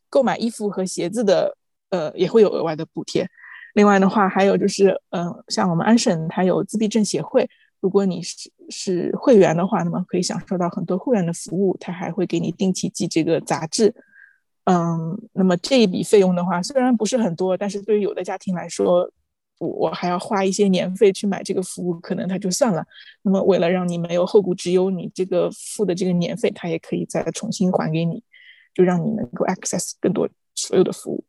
[0.09, 1.55] 购买衣服和鞋子的，
[1.89, 3.27] 呃，也会有额外的补贴。
[3.73, 13.95] 另外的话，还有就是，嗯，像我们安省它有自闭症协会，如果你是是会员的话，那么可以享受到很多会员的服务，它还会给你定期寄这个杂志。
[14.65, 19.09] 嗯，那么这一笔费用的话，虽然不是很多，但是对于有的家庭来说，
[19.61, 22.83] 我我还要花一些年费去买这个服务，可能他就算了。
[23.21, 28.23] 那么为了让你没有后顾之忧，你这个付的这个年费，他也可以再重新还给你，
[28.73, 31.23] 就让你能够 access 更多所有的服务。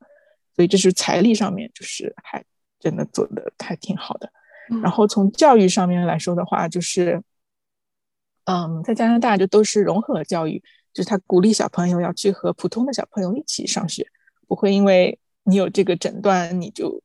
[0.56, 2.42] 所以这是财力上面，就是还
[2.80, 4.32] 真的做的还挺好的。
[4.82, 7.22] 然后从教育上面来说的话，就是，
[8.46, 10.58] 嗯，在加拿大就都是融合教育，
[10.94, 14.06] 就是他鼓励小朋友要去和普通的小朋友一起上学，
[14.48, 17.02] 不会因为你有这个诊断你就。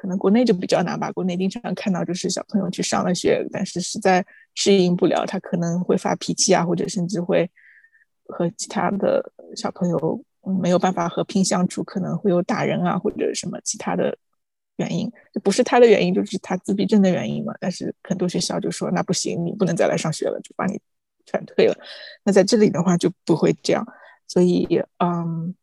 [0.00, 7.50] 可能国内就比较难吧，国内经常看到就是小朋友去上了学，但是实在适应不了，他可能会发脾气啊，或者甚至会
[8.24, 9.22] 和其他的
[9.54, 10.24] 小朋友
[10.62, 14.16] 没有办法和平相处，可能会有打人啊或者什么其他的
[14.76, 17.52] 原因，就不是他的原因，就是他自闭症的原因嘛。
[17.60, 20.80] 但是很多学校就说那不行，你不能再来上学了，就把你
[21.26, 21.76] 劝退了。
[22.24, 23.86] 那在这里的话就不会这样，
[24.26, 25.54] 所以嗯。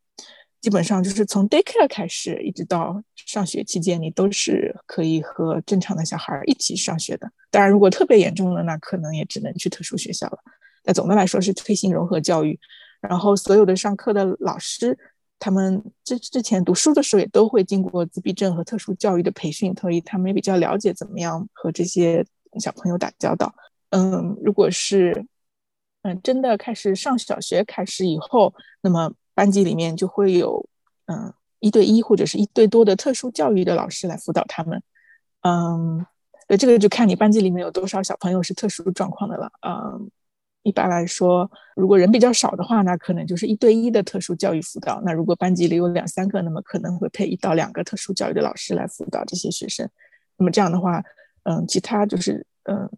[0.60, 7.32] 基本上就是从 daycare 开始，一直到上学期间，你都是可以和正常的小孩一起上学的。
[7.52, 10.40] 当然，如果特别严重了，那可能也只能去特殊学校了。
[10.84, 12.60] 但总的来说是推行融合教育，
[13.00, 14.98] 然后所有的上课的老师，
[15.38, 22.26] 他们之之前读书的时候也都会经过自闭症和特殊教育的培训，所以他们也比较了解怎么样和这些
[22.60, 23.54] 小朋友打交道。
[23.92, 25.26] 嗯，如果是
[26.02, 29.14] 嗯真的开始上小学开始以后，那么。
[29.38, 30.68] 班级里面就会有，
[31.06, 34.82] 嗯，一对一或者是一对多的特殊教育的老师来辅导他们，
[35.42, 36.04] 嗯，
[36.50, 40.10] 那这个就看你班级里面有多少小朋友是特殊状况的了，嗯，
[40.64, 45.00] 一般来说，如果人比较少的话，那可能就是一对一的特殊教育辅导。
[45.06, 49.88] 那如果班级里有两三个，那么可能会配一到两个特殊教育的老师来辅导这些学生。
[50.38, 51.04] 那么这样的话，
[51.44, 52.90] 嗯，其他就是，嗯。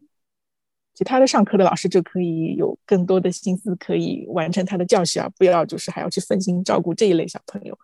[0.99, 7.79] 其他的上课的老师就可以有更多的心思，可以完成他的教学啊，不要就是还要去分心照顾这一类小朋友。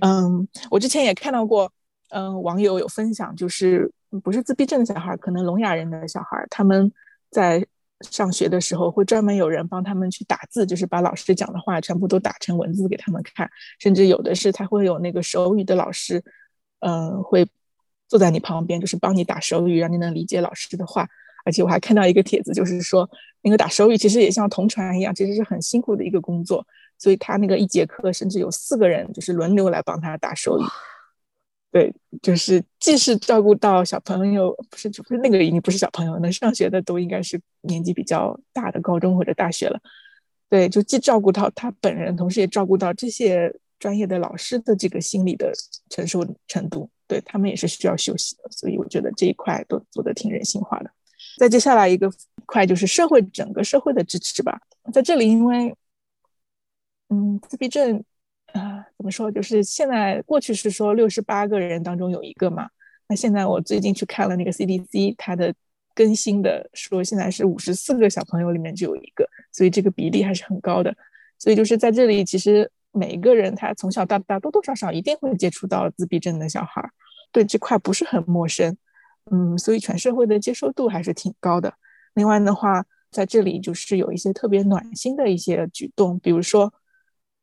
[0.00, 1.72] 嗯，我之前也看到过，
[2.08, 3.88] 嗯，网友有分享，就是
[4.24, 6.90] 不是自闭症的小孩，可能聋哑人的小孩，他们
[7.30, 7.64] 在
[8.00, 16.20] 上学的时候会专门有人帮他们去打字，就是把老师讲的话全部都打成文字给他们看，甚至有的是他会有那个手语的老师，
[16.80, 17.48] 嗯，会
[18.08, 21.08] 坐在你旁边，就是帮你打手语，让你能理解老师的话。
[21.44, 23.08] 而且我还看到一个帖子，就是说
[23.42, 26.66] 那个打手语其实也像同传一样，其实是很辛苦的一个工作。
[26.98, 30.62] 所以他那个一节课甚至有四个人，就是轮流来帮他打手语。
[31.72, 39.80] 对，就是既是照顾到小朋友，不是不是那个已经不是小朋友，能上学的都应该是年纪比较大的高中或者大学了。
[40.48, 45.52] 对，就既照顾到他本人，同时也照顾到这些专业的老师的这个心理的
[45.88, 46.90] 承受程度。
[47.06, 50.90] 对他们也是需要休息的，所以我觉得这一块都做的挺人性化的。
[51.40, 52.12] 再接下来一个
[52.44, 54.60] 块就是社会整个社会的支持吧，
[54.92, 55.74] 在这里因为，
[57.08, 58.04] 嗯，自闭症，
[58.52, 59.30] 啊，怎么说？
[59.32, 62.68] 就是现在过去是说六十八个人当中有一个嘛，
[63.08, 65.54] 那现在我最近去看了那个 CDC 它的
[65.94, 69.26] 更新的说，现在是五十四个小朋友里面就有一个。
[69.50, 70.94] 所以这个比例还是很高的，
[71.38, 76.86] 所以就是在这里，其实每一个人他从小到大多多少少一定会接触到自闭症的小孩，
[77.32, 78.76] 对这块不是很陌生，
[79.30, 81.72] 嗯，所以全社会的接受度还是挺高的。
[82.14, 86.72] 另外的话，在这里就是有一些特别暖心的一些举动，比如说，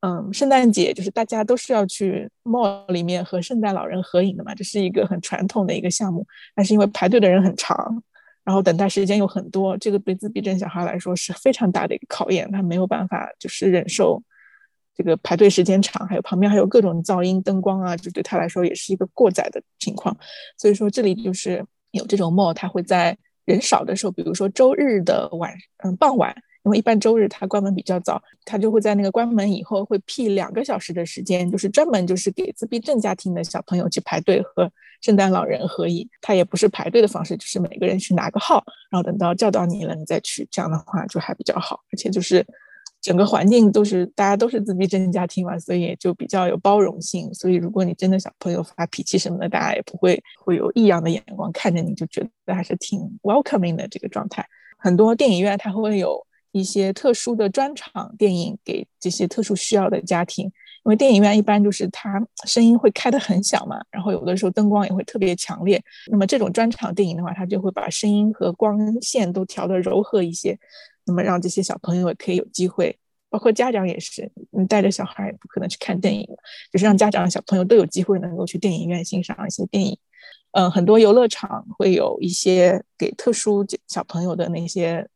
[0.02, 8.04] 嗯，圣诞节就是大家都是要去 mall 里面和圣诞老人合影的嘛，这是一个很传统的一个项目，但是因为排队的人很长。
[8.43, 14.23] 然后等待时间有很多，这个对自闭症小孩来说是非常大的一个考验，他没有办法就是忍受
[14.95, 20.17] 这个排队时间长，还有旁边还有各种噪音、灯光啊，就对他来说也是一个过载的情况。
[20.58, 26.36] 所以说这里就是有这种 mall，他会在人少的时候，比如说周日的晚嗯傍晚。
[26.63, 34.69] 因为一般周日它关门比较早，它就会在那个关门以后会辟两个小时的时间，就是专门就是给自闭症家庭的小朋友去排队和
[35.00, 36.06] 圣诞老人合影。
[36.19, 41.80] 它也不是排队的方式，就是每个人去拿个号，然后等到叫到你了你再去，这样的话就还比较好。
[41.93, 42.45] 而且就是
[43.08, 47.34] 整个环境都是大家都是自闭症家庭嘛，所以就比较有包容性。
[47.34, 54.46] 所以如果你真的小朋友发脾气什么的，大家也不会会有异样的眼光看着你，就觉得还是挺 welcoming 的这个状态。
[54.78, 56.28] 很多电影院它会有。
[56.54, 60.52] 一些特殊的专场电影给这些特殊需要的家庭，因
[60.86, 65.80] 为电影院一般就是它声音会开得很小嘛，然后有的时候灯光也会特别强烈。
[66.10, 70.58] 那么这种专场电影的话，它就会把声音和光线都调得柔和一些，
[71.08, 72.96] 那么让这些小朋友也可以有机会，
[73.30, 76.28] 包括家长也是，你带着小孩也不可能去看电影，
[76.72, 79.98] 就是让家长小朋友都有机会能够去电影院欣赏一些电影。
[80.52, 85.08] 嗯，很多游乐场会有一些给特殊小朋友的那些。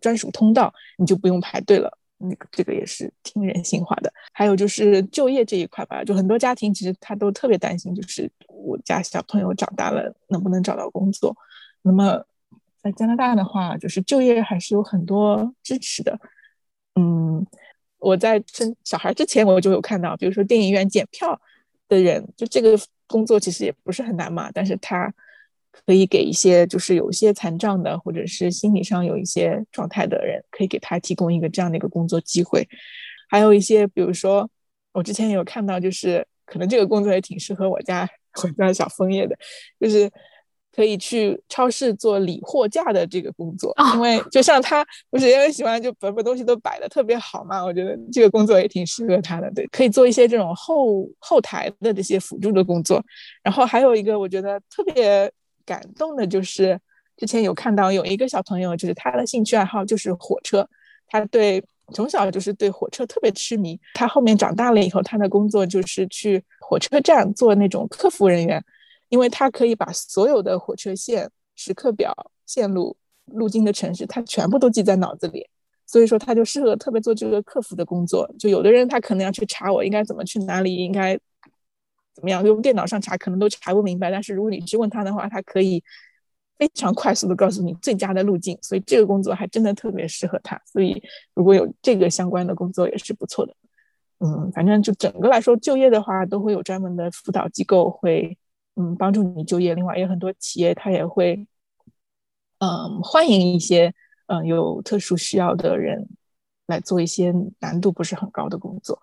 [0.00, 1.90] 专属通道，你就不用排队了。
[2.18, 4.12] 那个这个也是挺人性化的。
[4.32, 11.36] 还有就是就业这一块吧，就很多家庭其实他都特别担心，就是我家小朋友长大了能不能找到工作。
[11.82, 12.24] 那么
[12.82, 16.18] 在加拿大的话，就是就业还是有很多支持的。
[16.94, 17.46] 嗯，
[17.98, 21.40] 我在生小孩之前我就有看到，比如说电影院检票
[21.88, 25.12] 的人，就这个工作其实也不是很难嘛，但是他。
[25.86, 32.68] 可以给一些就是有一些残障的，或者是心理上有一些状态的人，可以给他提供一个这样的一个工作机会。
[33.28, 34.50] 还有一些，比如说
[34.92, 38.06] 我之前有看到，就是可能这个工作也挺适合我家
[38.42, 39.38] 我家小枫叶的，
[39.78, 40.10] 就是
[40.74, 43.74] 可以去超市做理货架的这个工作。
[43.94, 49.50] 因为就像他不是也很喜欢，就把把东西都摆的特别好嘛，我觉得这个工作也挺适合他的。
[49.52, 53.02] 对，可以做一些这种后后台的这些辅助的工作。
[53.42, 55.30] 然后还有一个，我觉得特别。
[55.66, 56.76] 感动的就是，
[57.16, 60.68] 之前有看到有一个小朋友，就是他的兴趣爱好就是火车，
[61.06, 63.78] 他对从小就是对火车特别痴迷。
[63.94, 68.60] 他后面长大了以后，他的工作就是去火车站做那种客服人员，
[69.10, 72.14] 因为他可以把所有的火车线、时刻表、
[72.46, 72.96] 线路、
[73.26, 75.46] 路经的城市，他全部都记在脑子里，
[75.84, 78.26] 所以说他就适合特别做这个客服的工作。
[78.38, 81.20] 就有的人他可能要去查我应该怎么去哪里，应该。
[82.12, 82.44] 怎么样？
[82.44, 85.82] 用电脑上查可能都查不明白，但是如果你去问他的话，他可以
[86.58, 88.58] 非常快速的告诉你最佳的路径。
[88.60, 90.60] 所以这个工作还真的特别适合他。
[90.66, 91.02] 所以
[91.34, 93.54] 如果有这个相关的工作也是不错的。
[94.18, 98.36] 嗯，反正就整个来说，就业的话都会有专门的辅导机构会
[98.76, 99.74] 嗯帮助你就业。
[99.74, 101.46] 另外，也有很多企业他也会
[102.58, 103.92] 嗯欢迎一些
[104.26, 106.08] 嗯有特殊需要的人
[106.66, 108.98] 来做一些难度不是很高的工作。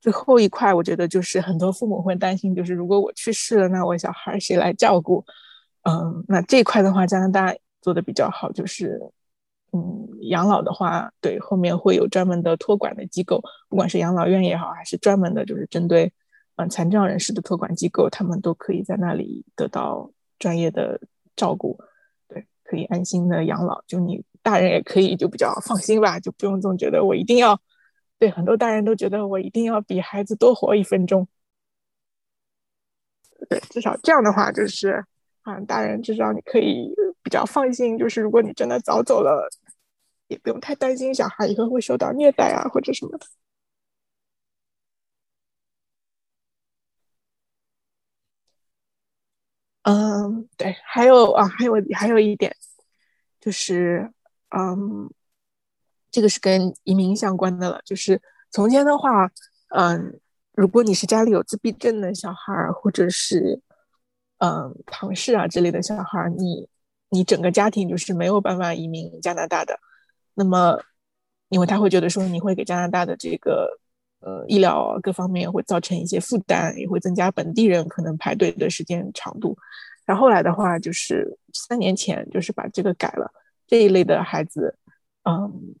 [0.00, 5.22] 最后一块，我觉得就是很多父母会担心，就是如果我去世了，那我小孩谁来照顾？
[5.82, 8.98] 嗯，那这块的话，加拿大做的比较好，就是
[9.72, 16.10] 嗯，养老的话，对，后面会有专门的托管的机构，不管是养老院也好，还是专门的，就是针对
[16.64, 21.00] 嗯残障人士的托管机构，他们都可以在那里得到专业的
[21.36, 21.78] 照顾，
[22.28, 23.82] 对，可以安心的养老。
[23.86, 27.60] 就你大人也可以就比较放心吧，就不用总觉得我一定要。
[28.18, 31.26] 对很多大人都觉得我一定要比孩子多活一分钟，
[33.48, 35.02] 对，至少这样的话就是，
[35.40, 39.48] 啊，大人至少你可以比较放心，就是如果你真的早走了，
[40.28, 43.26] 也不用太担心小孩以后会受到虐待啊或者什么的。
[49.90, 52.54] 嗯，对，还有啊，还有还有一点，
[53.40, 54.12] 就是，
[54.50, 55.10] 嗯。
[56.12, 57.80] 这个是跟移民相关的了。
[57.84, 58.20] 就是
[58.50, 59.30] 从前的话，
[59.68, 60.18] 嗯，
[60.56, 63.62] 如果你是家里有自闭症的小孩，或者是
[64.38, 66.68] 嗯唐氏啊之类的小孩，你
[67.10, 69.78] 你整个家庭就是没有办法移民加拿大的。
[70.34, 70.82] 那么，
[71.48, 73.78] 因为他会觉得说你会给加拿大的这个
[74.20, 79.56] 呃医疗各方面会造成一些负担，也会增加本地人可能排队的时间长度。
[80.06, 83.30] 然后来的话，就是三年前就是把这个改了。
[83.66, 84.76] 这一类的孩子，
[85.22, 85.76] 嗯，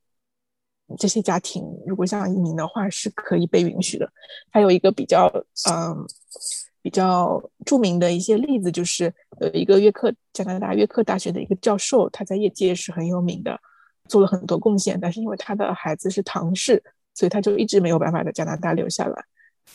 [0.96, 4.08] 这些家庭如果想移民的话，是可以被允许的。
[4.50, 5.26] 还有一个比较，
[5.68, 6.06] 嗯，
[6.80, 13.60] 比较著名的一些例子，就是有一个约克加拿大约克大学的一个教授，他在业界是很有名的，
[14.08, 14.96] 做了很多贡献。
[15.00, 16.80] 但是因为他的孩子是唐氏，
[17.14, 19.24] 所以他就一直没有办法在加拿大留下来。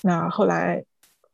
[0.02, 0.84] 那后来，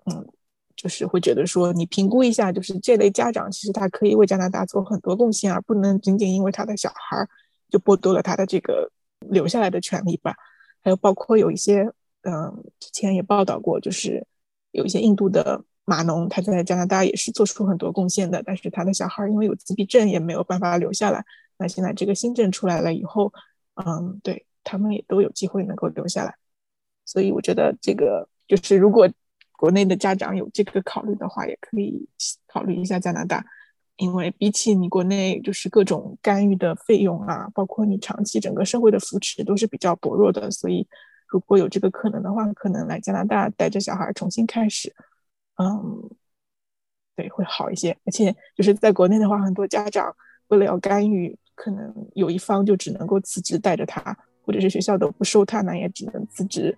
[0.06, 0.28] 嗯。
[0.74, 7.28] 就是会觉得说，你评估一下，就是这类家长其实他可以为加拿大做很多贡献，而不能仅仅因为他的小孩
[7.70, 8.90] 就剥夺了他的这个
[9.20, 10.34] 留下来的权利吧。
[10.82, 11.84] 还有包括有一些，
[12.24, 14.26] 嗯，之前也报道过，就是
[14.72, 21.24] 有一些印度的码农，他在加拿大也是做出很多贡献的，但是他的小孩因为有自闭症，也没有办法留下来。
[21.58, 23.32] 那现在这个新政出来了以后，
[23.76, 26.36] 嗯，对他们也都有机会能够留下来。
[27.06, 29.10] 所以我觉得这个就是如果。
[29.62, 32.10] 国内的家长有这个考虑的话，也可以
[32.48, 33.46] 考虑一下加拿大，
[33.98, 40.88] 因为比起你国内就是各种干预的费用啊，包括你长期整个社会的扶持都是比较薄弱的，所以
[41.28, 44.92] 如果有这个可能的话，可能来加拿大带着小孩重新开始，
[45.58, 46.10] 嗯，
[47.16, 47.96] 对，会好一些。
[48.04, 50.12] 而且就是在国内的话，很多家长
[50.48, 56.78] 为了要干预，可能有一方就只能够辞职带着他，或者是学校都不收他，那也只能辞职。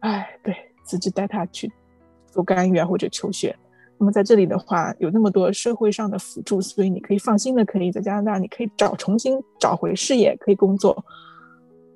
[0.00, 0.54] 哎，对。
[0.86, 1.72] 辞职带他去
[2.26, 3.56] 做干预啊，或者求学。
[3.96, 11.02] 那么在这里的话，有那么多社会上的辅助，所以你可以放心的，可以在加拿大，你可以找重新找回事业，可以工作。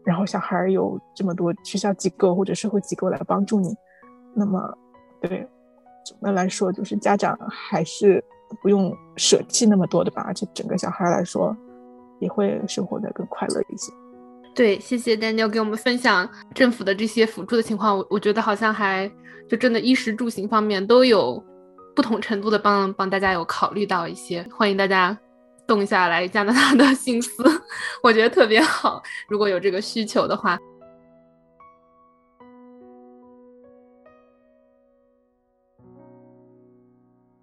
[0.04, 3.76] 然后小孩有这么多学校机构或者社会机构来帮助你。
[4.32, 4.74] 那么，
[5.20, 5.46] 对
[6.02, 8.24] 总的来说，就是家长还是
[8.62, 11.54] 不用舍弃那么多的吧，而且整个小孩来说，
[12.20, 13.92] 也会生活的更快乐一些。
[14.58, 19.08] 对，谢谢 Daniel 给我们分享政府的这些辅助的情况，我我觉得好像还
[19.48, 21.40] 就真的衣食住行方面都有
[21.94, 25.16] 不同程度的帮帮大家有考虑到一些，欢迎大家
[25.64, 27.44] 动一下来加拿大的 心思，
[28.02, 30.58] 我觉得特别好，如果有这个需求的话。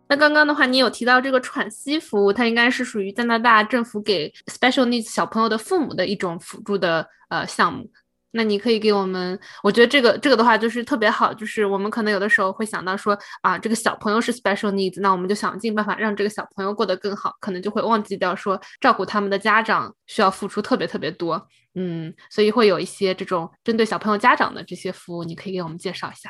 [0.08, 7.90] 那刚刚的话，你有提到这个喘息服务，它应该是属于加拿大政府给 special needs 小朋友的父母的一种辅助的呃项目。
[8.38, 21.48] 那你可以给我们，我觉得这个这个的话就是特别好，就是我们可能有的时候会想到说啊，这个小朋友是 special needs，那我们就想尽办法让这个小朋友过得更好，可能就会忘记掉说照顾他们的家长需要付出特别特别多。
[21.76, 26.30] 嗯，所以会有一些这种针对小朋友家长的这些服务，你可以给我们介绍一下？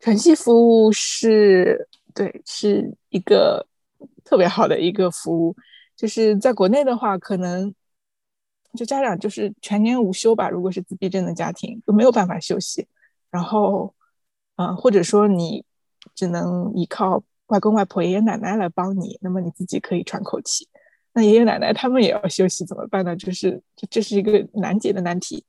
[0.00, 3.66] 喘息服务是对，是一个
[4.24, 5.54] 特别好的一个服务。
[5.94, 7.74] 就是在国内的话，可能
[8.74, 10.48] 就家长就是全年无休吧。
[10.48, 12.88] 如果是自闭症的家庭，就没有办法休息。
[13.30, 13.94] 然后，
[14.56, 15.62] 嗯，或者说你
[16.14, 20.66] 只能依靠外公外婆、爷爷奶奶来帮你，那么你自己可以喘口气。
[21.12, 23.14] 那爷爷奶奶他们也要休息，怎么办呢？
[23.14, 25.44] 就是这这是一个难解的难题。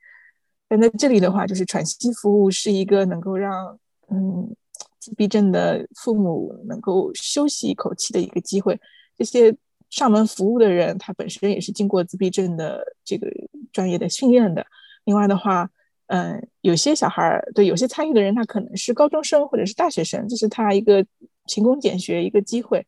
[0.67, 3.79] 但在这里的话，就是喘息服务是一个能够让
[4.13, 4.55] 嗯，
[4.99, 8.79] 自闭症的父母能够休息一口气的一个机会。
[9.17, 9.55] 这些
[9.89, 13.27] 上门服务的人，他本身也是经过自闭症的这个
[13.71, 14.65] 专业的训练的。
[15.05, 15.69] 另外的话，
[16.07, 21.05] 嗯，有些小孩儿对有些参与的人，他可能是高中生或者是大学生，这是他一个
[21.45, 22.85] 勤工俭学一个机会。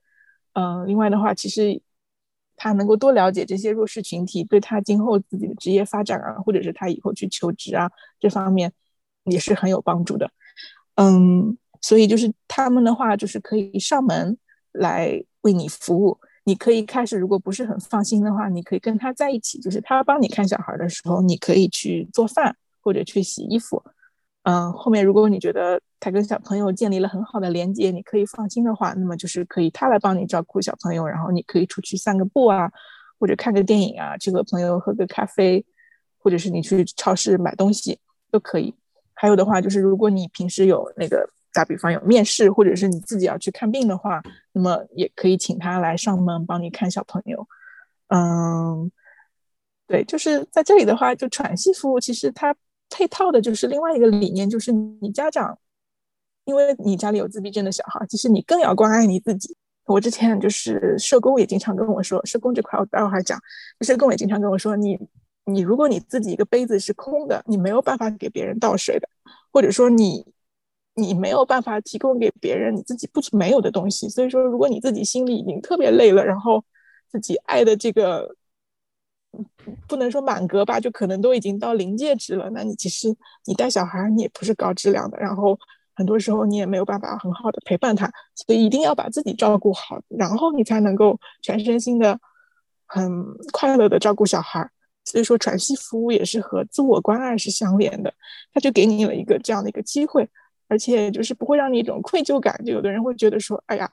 [0.54, 1.82] 嗯，另外的话，其实
[2.56, 8.72] 他能够多了解这些弱势群体，对他今后自己的职业发展啊，或者是他以后去求职啊这方面
[9.24, 10.30] 也是很有帮助的。
[10.96, 14.38] 嗯，所以就是他们的话，就是可以上门
[14.72, 16.20] 来为你服务。
[16.46, 23.82] 你可以开始，如果不是很放心的话，你可以跟他在一起，就是他帮你看小孩的时候，你可以去做饭或者去洗衣服。
[24.44, 32.70] 嗯，后面如果你觉得他跟小朋友建立了很好的连接，你可以放心的话，那么就是可以他来帮你照顾小朋友，然后你可以出去散个步啊，
[33.18, 35.66] 或者看个电影啊，去和朋友喝个咖啡，
[36.18, 37.98] 或者是你去超市买东西
[38.30, 38.76] 都可以。
[39.14, 47.48] 还有的话，就是如果你平时有那个打比方有面试，或者是你自己要去看病的话，那么也可以请他来上门帮你看小朋友。
[48.08, 48.92] 嗯，
[49.88, 52.56] 对，就是在这里的话，就喘息服务其实它
[52.90, 55.58] 配套的就是另外一个理念，就是你家长，
[56.46, 59.56] 因为你家里有自闭症的小孩，其实你更要关爱你自己。
[59.86, 63.40] 我之前就是社工也经常跟我说，社工这块我待会儿还讲，
[63.82, 64.98] 社工也经常跟我说，你
[65.46, 69.08] 你如果你自己一个杯子是空的，你没有办法给别人倒水的，
[69.52, 70.26] 或者说你
[70.96, 74.08] 你没有办法提供给别人你自己不没有的东西。
[74.10, 76.64] 所以说，如果你自己心里已经特别累了，然后
[77.10, 78.36] 自己爱的这个
[79.88, 83.16] 不能说满格吧，就可能都已经到临界值了，那你其实
[83.46, 85.58] 你带小孩你也不是高质量的，然后。
[85.96, 92.20] 很多时候你也没有办法很好的陪伴他，所以一定要把自己照顾好，然后你才能够全身心的、
[92.88, 94.68] 很快乐的照顾小孩。
[95.06, 98.14] 所以说，喘息服务也是和自我关爱是相连的，
[98.54, 100.28] 他就给你了一个这样的一个机会，
[100.68, 102.60] 而且就是不会让你一种愧疚感。
[102.66, 103.90] 就有的人会觉得说：“哎呀，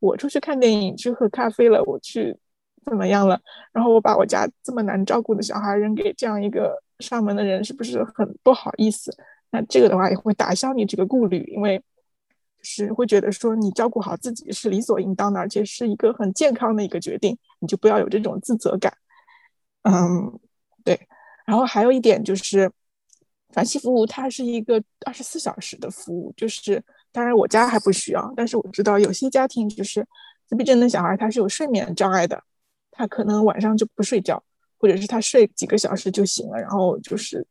[0.00, 2.36] 我出去看电影、去喝咖啡了，我去
[2.84, 3.40] 怎么样了？
[3.72, 9.16] 然后我把我家这么难照顾的小孩扔给这样一个上门的人，是不是很不好意思？”
[9.50, 18.92] 那这个的话也会打消你这个顾虑，因为就是会觉得说你照顾好自己是理所应当的，而且是一个很健康的一个决定，你就不要有这种自责感。
[19.82, 20.38] 嗯，
[20.88, 21.08] 对。
[21.46, 22.70] 然后还有一点就是，
[23.52, 26.82] 喘息服务它是一个二十四小时的服务，就是
[27.12, 30.06] 当然我家还不需要，但是我知道有些家庭就是
[30.46, 32.42] 自闭症的小孩他是有睡眠障碍的，
[32.90, 34.42] 他可能晚上就不睡觉，
[34.78, 37.46] 或者是他睡几个小时就醒了，然后就是。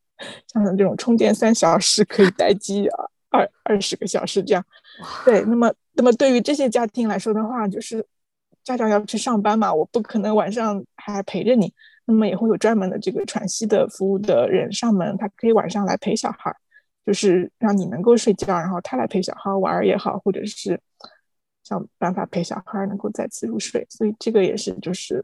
[0.48, 4.66] 像这种充电三小时可以待机啊，二二十个小时这样。
[5.24, 8.04] 对，那么那么对于这些家庭来说的话，就是
[8.64, 11.72] 家长要去上班嘛，我不可能晚上还陪着你。
[12.08, 16.52] 那么也会有专门的这个喘息的服务的人上门，他可以晚上来陪小孩，
[17.06, 20.82] 就是让你能够睡觉，然后他来陪小孩玩也好，或者是
[21.64, 23.86] 想办法陪小孩能够再次入睡。
[23.90, 25.24] 所以这个也是就是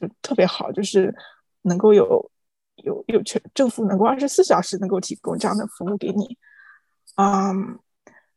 [0.00, 1.14] 就特别好，就是
[1.62, 2.28] 能够有。
[2.78, 6.36] 有有权政府能够二十四小时能够提供这样的服务给你，
[7.14, 7.78] 嗯，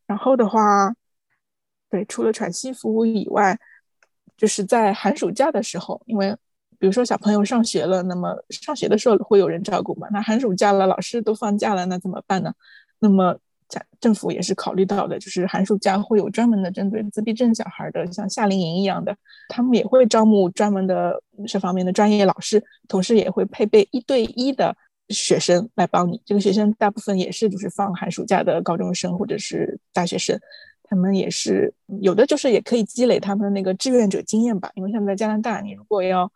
[0.05, 0.93] 然后的话，
[1.89, 3.59] 对，除了喘息服务以外，
[4.38, 6.38] 就是在寒暑假的时候，因为
[6.80, 10.07] 比如说小朋友上学了，那么上学的时候会有人照顾嘛？
[10.11, 12.53] 那寒暑假了，老师都放假了，那怎么办呢？
[12.99, 19.15] 那么政政府也是考虑到的，就是寒暑假会有专门的针对自闭症小孩的，像夏令营一样的，
[19.49, 24.75] 他们也会招募专门的这方面的专业老师，同时也会配备一对一的
[25.09, 26.21] 学生来帮你。
[26.25, 30.39] 这个学生大部分也是就是放寒暑假的高中生或者是大学生，
[30.84, 34.71] 他们也是有的就是也可以积累他们的那个志愿者经验吧。
[34.75, 36.32] 因为像在加拿大，你如果要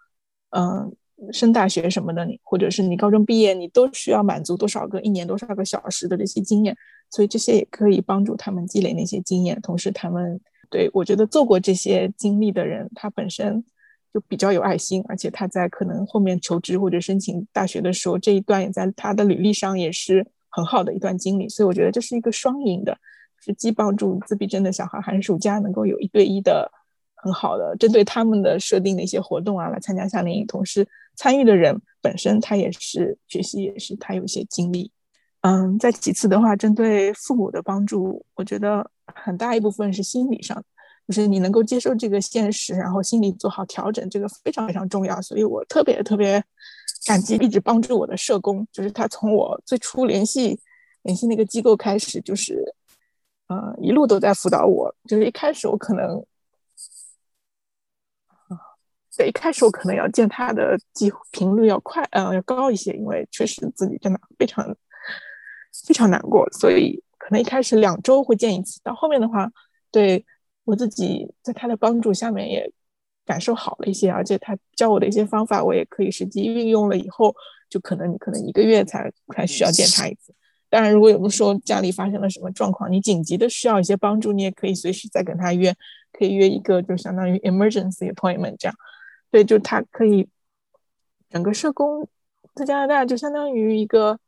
[0.52, 0.96] 嗯
[1.32, 6.76] 升大学什么的，你或者是你高中毕业，你都需要满足多少个一年多少个小时的这些经验。
[7.10, 10.40] 所以这些也可以帮助他们积累那些经验，同时他们
[10.70, 13.62] 对我觉得做过这些经历的人，他本身
[14.14, 21.50] 就比较有爱心，而且他在可能后面求职或者申请大学的时候，这一段也在他的履历上也是很好的一段经历。
[21.50, 22.98] 所以我觉得这是一个双赢的，
[23.42, 26.72] 是既帮助自闭症的小孩寒暑假能够有一对一的
[27.22, 34.92] 很好的针对他们的设定的一些活动啊，来参加夏令营，同时参与的人本身他也是学习也是他有一些经历。
[35.42, 40.64] 嗯，再其次的话，针对父母的帮助，我觉得很大一部分是心理上，
[41.08, 45.20] 就是你能够接受这个现实，然后心理做好调整，这个非常非常重要。
[45.22, 46.44] 所以我特别特别
[47.08, 50.60] 感激一直帮助我的社工，就是他从我最初联系
[51.02, 52.64] 联系那个机构开始，就是
[53.48, 54.94] 呃一路都在辅导我。
[55.08, 56.24] 就是一开始我可能，
[59.18, 64.76] 对，一开始我可能要见他的机频率要快，嗯，要高一些，因为确实自己真的非常。
[65.88, 69.50] 非常难过，所以可能一开始两周会见一次，到后面的话，
[69.90, 70.24] 对
[70.66, 72.70] 我自己在他的帮助下面也
[73.26, 76.98] 感受好了一些，而且他教我的一些方法，我也可以实际运用了。
[76.98, 77.34] 以后
[77.70, 80.36] 就可能你可能一个月才才需要见他一次。
[80.70, 85.74] 当然，如果有的时候家里发生了什么状况，你紧急的需要一些帮助，你也可以随时再跟他约，
[86.12, 88.76] 可以约一个就相当于 emergency appointment 这样。
[89.32, 90.30] 对，就他可以
[91.30, 92.08] 整个社工
[92.54, 94.20] 在加拿大就相当于一个。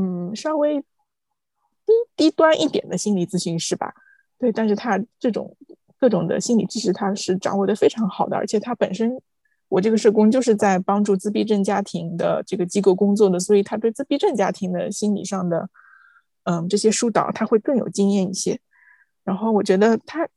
[0.00, 3.92] 嗯，稍微低低端一点的心理咨询师吧，
[4.38, 5.56] 对，但是他这种
[5.98, 9.20] 各种的心理知识他是掌握的非常好的，而且他本身，
[9.66, 15.68] 我这个社工就是在帮助自闭症家庭的这个机构工作的，所以他对自闭症家庭的心理上的，
[16.44, 18.60] 嗯，这些疏导他会更有经验一些。
[19.24, 20.28] 然后我觉得他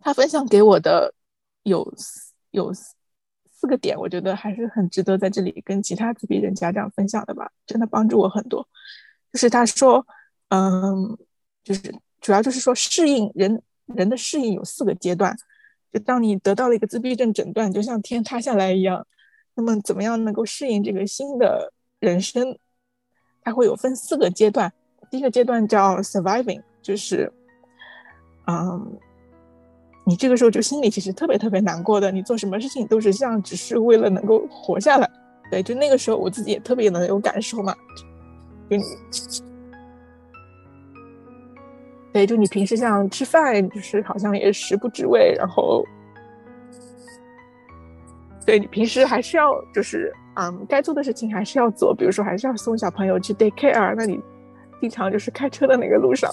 [0.00, 1.14] 他分享给我的
[1.62, 1.90] 有
[2.50, 2.70] 有。
[3.60, 8.66] 四个点，我觉得还是很值得在这里跟其他自闭症家长分享的吧，真的帮助我很多。
[9.30, 10.06] 就是他说，
[10.48, 11.18] 嗯，
[11.62, 15.36] 就是主要就是说适应人人的适应有四个阶段，
[15.92, 19.06] 就当你得到了一个自闭症诊断，就像天塌下来一样，
[19.54, 22.58] 那么怎么样能够适应这个新的人生？
[23.42, 24.72] 它会有分四个阶段，
[25.10, 27.30] 第一个阶段叫 surviving，就是，
[28.46, 28.98] 嗯。
[30.10, 35.08] 你这个时候就心里其实特别特别难过的，你做什么事情都是像只是为了能够活下来。
[35.52, 37.72] 对，就那个时候我自己也特别能有感受嘛，
[38.68, 38.82] 就你，
[42.12, 45.84] 对，就你平时像吃饭，就是好像也食不知味，然后，
[48.44, 54.20] 对你平时还是要就是嗯，该做的事情还是要做，比如说还是要送小朋友去 day care，那你
[54.80, 56.28] 经常就是开车的那个路上。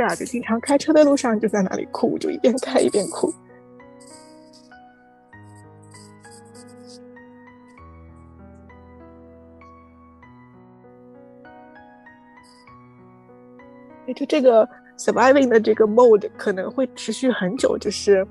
[0.00, 3.30] 对啊，就经常开车的路上就在那里哭，就一边开一边哭。
[14.16, 18.26] 就这个 surviving 的这个 mode 可能会持续很久，就是，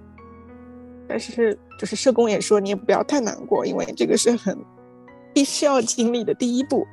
[1.08, 4.58] 但是就是社工也说你也不要太难过，因为这个是很
[5.36, 6.84] 必须要经历的第一步，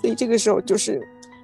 [0.00, 1.00] 所以这个时候就是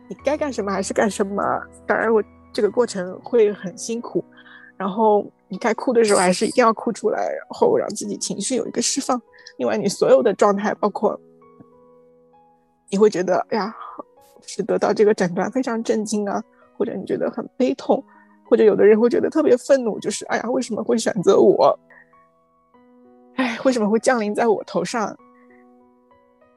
[0.09, 1.45] 你该干什么还是干什么。
[1.87, 2.21] 当然我。
[2.53, 4.23] 这个过程会很辛苦，
[4.77, 9.21] 然后你该哭的时候还是一定要哭出来，然后让自己情绪有一个释放。
[9.57, 11.19] 另外，你所有的状态，包括
[12.91, 13.75] 你会觉得，哎呀，
[14.43, 16.43] 是得到这个诊断非常震惊啊，
[16.77, 18.05] 或者你觉得很悲痛，
[18.45, 21.79] 或者有的人会觉得特别愤怒，就是哎呀，为什么会选择我？
[23.37, 25.17] 哎，为什么会降临在我头上？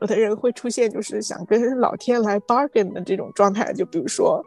[0.01, 4.43] 有的人会出现就是想跟老天来 bargain 的这种状态，就比如说。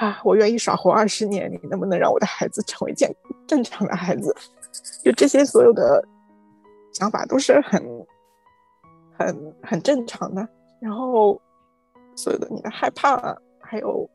[0.00, 3.14] 啊，我愿意少活二十年，你能不能让我的孩子成为健
[3.46, 4.34] 正常的孩子？
[5.04, 6.02] 就这些所有的
[6.94, 7.84] 想法都是很、
[9.12, 10.48] 很、很正常的。
[10.80, 11.38] 然后，
[12.16, 14.08] 所有的你的害怕还有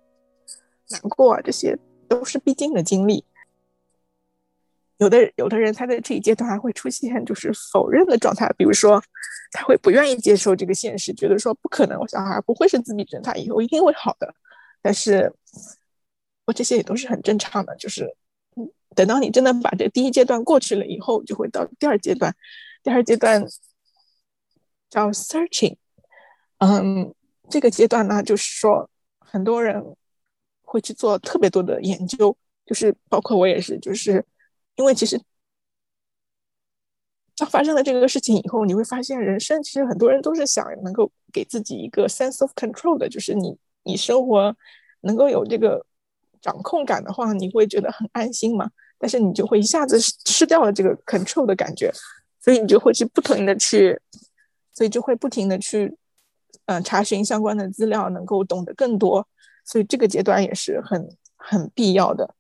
[0.90, 1.78] 难过啊，这些
[2.08, 3.24] 都是必经的经历。
[4.98, 9.00] 有的有的人他在这一阶段还会出现就是否认的状态，比如说
[9.52, 14.34] 他会不愿意接受这个现实，觉得说不可能，我小孩不会是自闭症，他以后一定会好的。
[14.86, 15.34] 但是，
[16.46, 17.76] 我这些也都是很正常的。
[17.76, 18.16] 就是，
[18.94, 22.36] 等到你真的把这第一阶段过去了以后，就会到第二阶段。
[22.84, 23.44] 第二阶段
[24.88, 25.78] 叫 searching，
[26.60, 27.16] 嗯，
[27.50, 29.96] 这个阶段呢，就是说很多人
[30.62, 34.24] 会去做特别多的研究，就是包括我也是，就是
[34.76, 35.20] 因为其实
[37.36, 43.58] 当发生了这个事情以后，你会发现人生其实很多人都是想能够给自己一个 sense of control 的，就是你。
[43.86, 44.56] 你生活
[45.02, 45.86] 能够有这个
[46.42, 48.70] 掌控感的话，你会觉得很安心嘛？
[48.98, 51.92] 但是你就会一下子失掉了这个 control 的感觉，
[52.42, 54.00] 所以你就会去不停的去，
[54.74, 55.96] 所以就会不停的去，
[56.66, 59.28] 嗯，查询相关的资料，能够懂得更多。
[59.64, 62.34] 所以这个阶段也是很很必要的。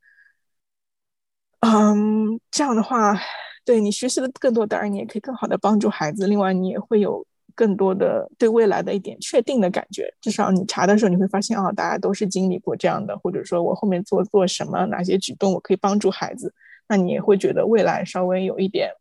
[1.59, 3.19] 嗯，这样的话，
[3.63, 6.25] 对你学习的更多，当然你也可以更好的帮助孩子。
[6.27, 7.25] 另外，你也会有。
[7.56, 16.53] 更多的对未来的一点确定的感觉，至少你查的时候你会发现啊，大家都是经历过这样的，或者说我后面做做什么，哪些举动我可以帮助孩子，
[16.89, 18.91] 那你也会觉得未来稍微有一点，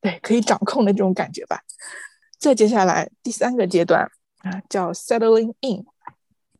[0.00, 1.60] 对，可以掌控的这种感觉吧。
[2.38, 5.84] 再接下来第三个阶段啊，叫 settling in，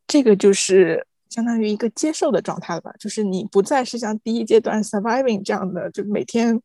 [0.07, 6.61] 这个就是相当于一个接受的状态了吧，就是你不再是像第一阶段 surviving 这样的，就每天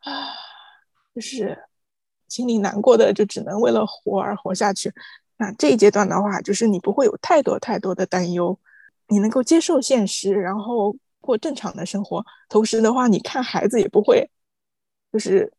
[0.00, 0.28] 啊，
[1.14, 1.56] 就是。
[2.28, 4.92] 心里难过的就只能为了活而活下去。
[5.38, 8.58] 那这一阶段的话，就是你不会有太多太多的担忧，
[9.08, 12.24] 你能够接受现实，然后过正常的生活。
[12.48, 14.30] 同时的话，你看孩子也不会，
[15.12, 15.52] 就是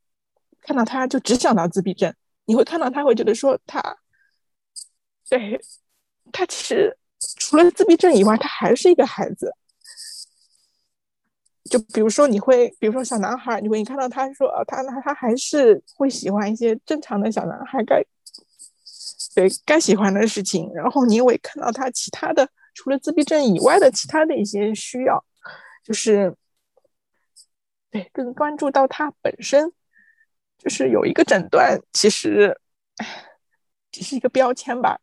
[0.62, 2.14] 看到他就只想到自闭症。
[2.46, 3.98] 你会看到他会觉得说他，
[5.30, 5.60] 对，
[6.32, 6.98] 他其实
[7.38, 9.54] 除了自闭症以外，他还是一个孩子。
[11.70, 18.04] 就比如说，你会，比如说小男孩，你会你看到他说，呃，他他他还是会喜欢一些正常的小男孩该
[19.36, 25.24] 对该喜欢的事情，然后你也会看到他其他的除了自闭症以外的其他的一些需要，
[25.84, 26.36] 就是
[27.92, 29.72] 对更关注到他本身，
[30.58, 32.60] 就是有一个诊断，其实
[33.92, 35.00] 只是一个标签吧，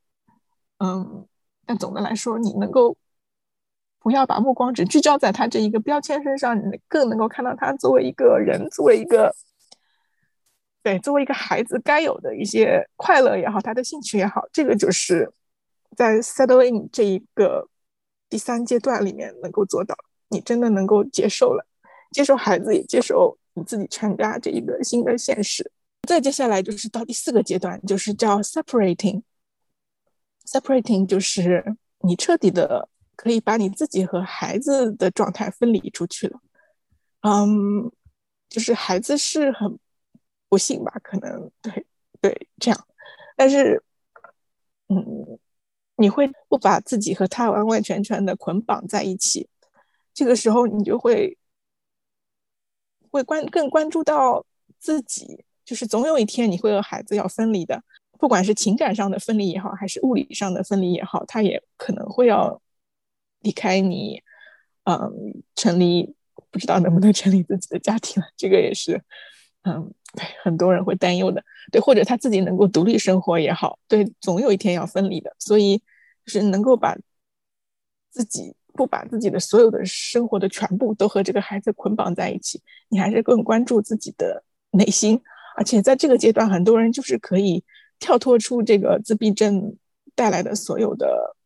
[0.79, 1.27] 嗯，
[1.65, 2.97] 但总的来说，你能够。
[4.05, 9.35] 不要把目光只聚焦在他这一个标签身上，你更能够看到他作为一个人，作为一个
[10.83, 15.33] 对，作为一个孩子该有的一些快乐也好，他的兴趣也好，这个就是
[15.97, 17.67] 在 settling 这一个
[18.29, 19.97] 第三阶段里面能够做到，
[20.29, 21.67] 你真的能够接受了，
[22.11, 25.73] 接受孩子，也接受你自己全家这一个新的现实。
[26.07, 32.91] 再接下来就是到第四个阶段，就是叫 separating，separating 就是你彻底的。
[33.17, 36.41] 可以把你自己和孩子的状态分离出去了，
[37.21, 37.91] 嗯，
[38.49, 39.79] 就是孩子是很
[40.49, 41.87] 不幸吧，可能对
[42.21, 42.87] 对这样，
[43.37, 43.83] 但是
[44.89, 45.39] 嗯，
[45.97, 49.49] 你会不把自己和他完完全全的捆绑在一起，
[50.13, 51.37] 这个时候你就会
[53.11, 54.45] 会关更关注到
[54.79, 57.83] 自己，就是总有一天你会和孩子要分离的。
[58.17, 62.61] 不管是情感上的分离也好，还是物理上的分离也好，他也可能会要
[63.45, 64.21] 离开你，
[64.83, 64.99] 嗯，
[65.55, 66.13] 成立
[66.51, 68.29] 不知道能不能成立自己的家庭了。
[68.37, 69.01] 这个也是，
[69.63, 71.41] 嗯，对，很多人会担忧的。
[71.71, 75.33] 对，或者他自己能够独立生活也好，对，总有一天要分离的。
[75.39, 75.79] 所以，
[76.27, 76.97] 就是能够把
[78.11, 84.43] 自己不把自己的所有的生活的全部都和这个孩子捆绑在一起，你还是更关注自己的
[84.73, 85.23] 内心。
[85.57, 87.63] 而且在这个阶段，很多人就是可以。
[88.01, 89.77] 跳脱出这个自闭症
[90.17, 91.37] 带来的所有的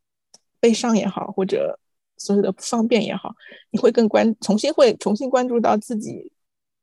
[0.59, 1.79] 悲伤也好，或者
[2.19, 3.35] 所有的不方便也好，
[3.71, 6.33] 你会更关重新会重新关注到自己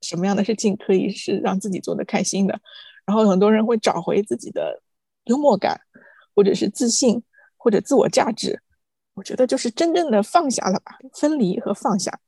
[0.01, 2.59] 什么样的事情可以是让自己做的开心的，
[3.05, 4.81] 然后很多人会找回自己的
[5.25, 5.79] 幽默感，
[6.33, 7.21] 或者是自信，
[7.57, 8.61] 或者自我价值。
[9.13, 12.19] 我觉得就是真正的放下了吧，分离和放下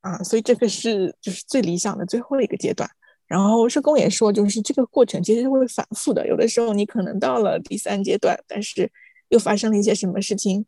[0.00, 2.90] 啊，所以这个是就是最理想的最后一个阶段。
[3.26, 6.26] 然后社工也说，就是这个过程其实会反复的。
[6.26, 8.90] 有的时候你可能到了第三阶段，但是
[9.30, 10.64] 又发生了一些什么事情，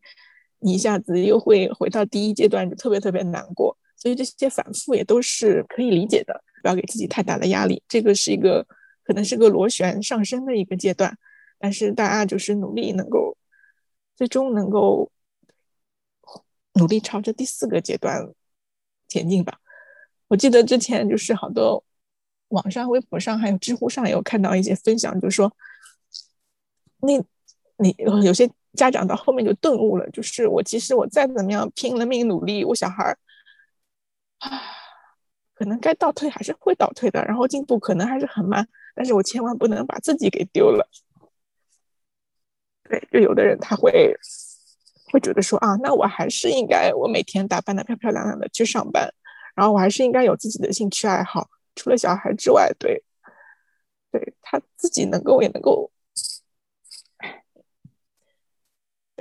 [0.58, 3.76] 你一下子又会回到第一阶段，就特别特别难过。
[3.96, 7.82] 所以这些反复也都是可以理解的，不要给自己太大的压力。
[7.86, 8.66] 这个是一个
[9.04, 11.16] 可能是个螺旋上升的一个阶段，
[11.58, 13.36] 但是大家就是努力能够
[14.16, 15.12] 最终能够
[16.74, 18.26] 努力朝着第四个阶段
[19.06, 19.60] 前进吧。
[20.28, 21.84] 我记得之前就是好多。
[22.48, 25.56] 网上、微博上还有知乎上有看到一些分享，就是说，
[27.00, 27.18] 那
[27.82, 33.18] 你有些家长到后面就顿悟了，就是我其实我再怎么样拼了命努力，我小孩儿
[34.38, 34.60] 啊，
[35.54, 40.88] 可能该倒退还是会倒退的，然后进步可能还是很慢，但是我千万不能把自己给丢了。
[42.84, 44.14] 对，就有的人他会
[45.12, 49.12] 会觉得说啊，那我还是应该我每天打扮的漂漂亮亮的去上班，
[49.54, 51.48] 然后我还是应该有自己的兴趣爱好。
[51.74, 53.02] 除了小孩之外，对，
[54.10, 55.90] 对他自己能够也能够，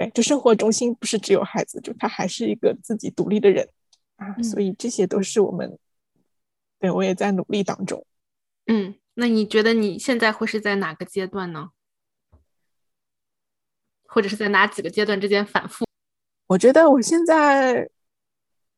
[0.01, 3.69] 对，就生活中心不是只有孩子，就他还是一个自己独立的人
[4.15, 5.77] 啊，所以这些都是我们，
[6.79, 8.03] 对我也在努力当中。
[8.65, 11.69] 嗯，那你觉得你现在会是在哪个阶段呢？
[14.07, 15.85] 或者是在哪几个阶段之间反复？
[16.47, 17.87] 我觉得我现在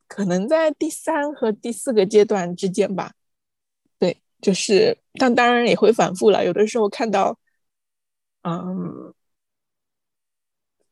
[0.10, 3.14] 可能在第三和第四个阶段之间吧。
[3.98, 6.44] 对就是，但当然也会反复了。
[6.44, 7.40] 有的时候看到，
[8.42, 9.14] 嗯，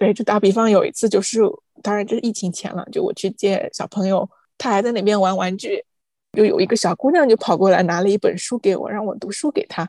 [0.01, 1.41] 对，就打比方，有一次就是，
[1.83, 4.27] 当然这是疫情前了，就我去接小朋友，
[4.57, 5.85] 他还在那边玩玩具，
[6.33, 9.87] 就有一个小姑娘就跑过来拿了一本书给我，让我读书给她。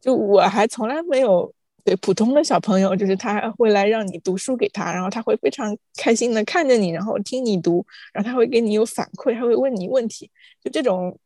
[0.00, 7.84] 就我还从来没有对普通的小朋友，就是他会来让你读书给他，然后他会非常开心的看着你，然后听你读，
[8.14, 10.30] 然后他会给你有反馈，他会问你问题，
[10.62, 11.18] 就这种。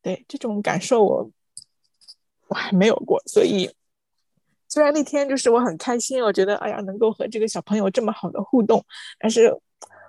[0.00, 1.28] 对这种感受，我
[2.46, 3.68] 我还没有过，所以
[4.68, 8.84] 虽然那天就是我很开心，我觉得哎呀能够和这个小朋友这么好的互动，
[9.18, 9.52] 但是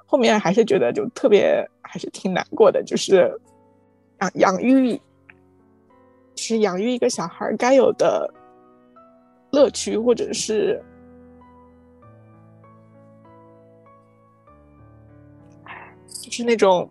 [0.06, 3.32] 后面还是觉得就特别还是挺难过的，就是
[4.20, 5.00] 养养育
[6.36, 8.32] 是养育一个小孩该有的
[9.52, 10.84] 乐趣，或者是
[16.22, 16.90] 就是那种。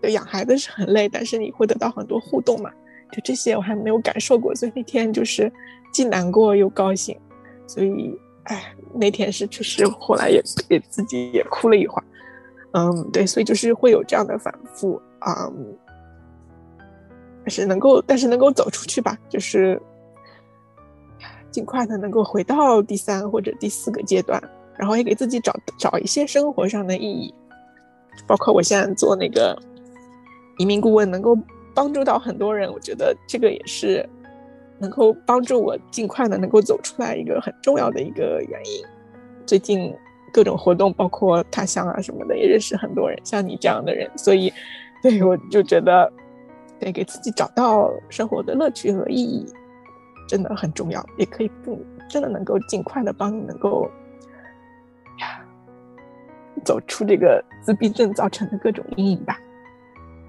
[0.00, 2.70] 对，养孩子是很累，但是你会得到很多互动嘛？
[3.12, 5.50] 就这些我还没有感受过，所以那天就是
[5.92, 7.18] 既难过又高兴。
[7.66, 12.04] 所以，哎，那天是确实后来也给自己也哭了一会儿。
[12.72, 15.50] 嗯，对，所以就是会有这样的反复啊。
[17.42, 19.80] 但是能够，但是能够走出去吧，就是
[21.50, 24.42] 尽快的能够回到第三或者第四个阶段，
[24.76, 27.34] 然后也给自己找找一些生活上的意义，
[28.26, 29.58] 包括我现在做那个。
[30.60, 31.38] 移民顾问能够
[31.78, 34.04] 帮助到很多人，我觉得这个也是
[34.80, 38.84] 能够帮助我尽快的能够走出来一个很重要的一个原因。
[39.46, 39.94] 最近
[40.32, 44.52] 各种活动，包括他乡啊什么的，也认识很多人，像你这样的人，所以
[45.00, 46.12] 对我就觉得，
[46.80, 49.46] 得给自己找到生活的乐趣和意义，
[50.26, 51.78] 真的很重要，也可以更
[52.10, 53.88] 真的能够尽快的帮你能够
[55.20, 55.46] 呀
[56.64, 59.38] 走出这个自闭症造成的各种阴影吧。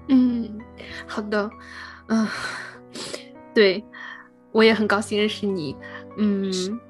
[0.08, 0.58] 嗯，
[1.06, 1.50] 好的，
[2.08, 2.26] 嗯，
[3.54, 3.84] 对，
[4.52, 5.76] 我也很高兴认识你，
[6.16, 6.50] 嗯，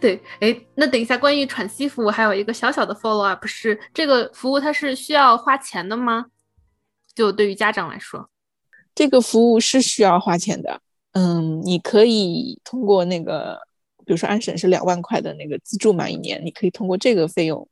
[0.00, 6.26] 对，哎，那等一下，关于喘息服务还有一个小小的 follow up，是这个服务它是需要花钱的吗？
[7.14, 8.28] 就对于家长来说，
[8.94, 10.80] 这个服务是需要花钱的。
[11.12, 13.56] 嗯，你可以通过那个，
[14.04, 17.68] 比如说安省是两万块的那个资助满，一年你可以通过这个费用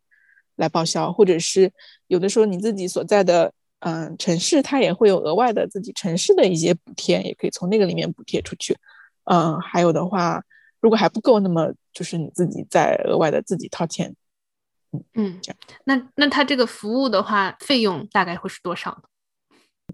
[0.57, 1.73] 来报销，或者是
[2.07, 8.77] 有的时候你自己所在的嗯城市它也会有额外的自己城市的一些补贴，也可以从那个里面补贴出去。
[9.25, 10.43] 嗯，还有的话，
[10.81, 14.15] 如果还不够，那么就是你自己再额外的自己掏钱。
[14.93, 15.59] 嗯嗯，这样。
[15.85, 19.03] 那那它这个服务的话，费用大概会是多少呢？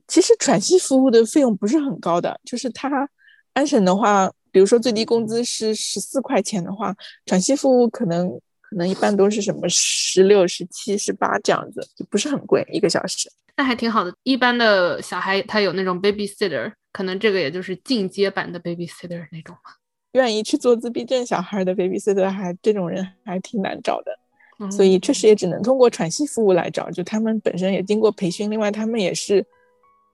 [0.06, 3.08] 其实喘息服务的费用不是很高的，就是它
[3.52, 6.94] 安省的话，比如说最低工资是十四块钱的话，
[7.26, 13.30] 喘息服务可能可能一般都是什么十六、十七、十八这样子，就不是很贵一个小时。
[13.56, 14.14] 那还挺好的。
[14.22, 19.76] 一般的小孩他有那种 babysitter，可能这个也就是进阶版的 babysitter 那种吧。
[20.12, 26.90] 愿意去做自闭症小孩的 babysitter 还这种人还挺难找的，所以确实也只能通过喘息服务来找。
[26.90, 29.44] 就他们本身也经过培训，另外他们也是。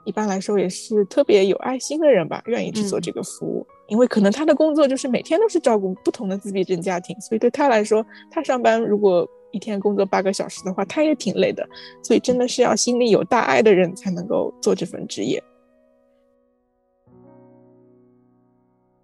[0.06, 11.68] 一般来说也是特别有爱心的人吧，愿意去做这个服务，因为可能他的工作就是每天都是照顾不同的自闭症家庭，所以对他来说，他上班如果一天工作八个小时的话，他也挺累的，
[12.02, 15.42] 所以真的是要心里有大爱的人才能够做这份职业。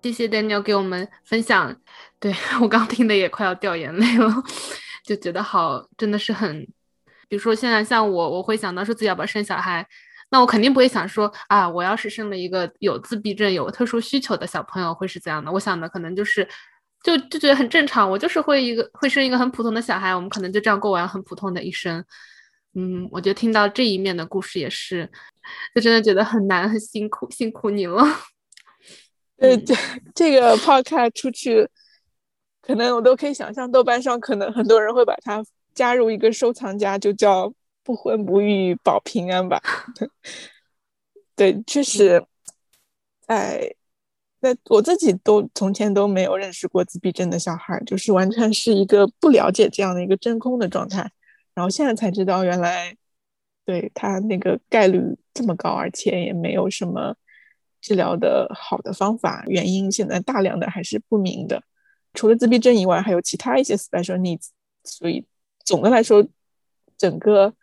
[0.02, 1.76] 谢谢 Daniel 给我们分享，
[2.18, 4.32] 对 我刚听的也快要掉眼泪了，
[5.04, 6.66] 就觉得好，真的是很，
[7.28, 9.86] 比如说现在像我，我会想到说自己要不要生小孩。
[10.32, 15.50] 那我肯定不会想说啊，我要是生了一个有自闭症、有特殊需求的小朋友会是怎样的？
[15.50, 16.48] 我想的可能就是，
[17.02, 18.08] 就就觉得很正常。
[18.08, 22.04] 我就是会一个会生一个很普通的小孩，我们可能就这样过完很普通的一生。
[22.74, 25.10] 嗯，我觉得听到这一面的故事也是，
[25.74, 28.04] 就真的觉得很难、很辛苦，辛苦你了。
[29.38, 29.74] 呃，这
[30.14, 31.68] 这个 podcast 出去，
[32.62, 35.42] 可能我都可以想象，豆瓣上可能很多人会把它
[35.74, 37.52] 加入一个收藏夹，就叫。
[37.82, 39.60] 不婚不育保平安吧，
[41.34, 42.24] 对，确实，
[43.22, 43.74] 在
[44.40, 51.10] 那我自己都从前都没有认识过自闭症的小孩，就是完全是一个不了解这样的一个真空的状态，
[51.54, 52.94] 然后现在才知道原来
[53.64, 55.00] 对他那个概率
[55.32, 57.16] 这么高，而且也没有什么
[57.80, 61.62] 治疗的好的方法，原因现在大量的还是不明的，
[62.12, 64.48] 除了自闭症以外，还有其他一些 special needs，
[64.84, 65.24] 所以
[65.64, 66.26] 总的来说，
[66.98, 67.54] 整个。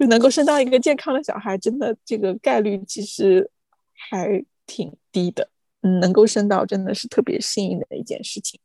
[0.00, 3.50] 就能够生到一个健康的小孩，真的这个概率其实
[3.92, 5.50] 还挺低的。
[5.82, 8.58] 嗯，能够生到真的是特别幸运的一件事情。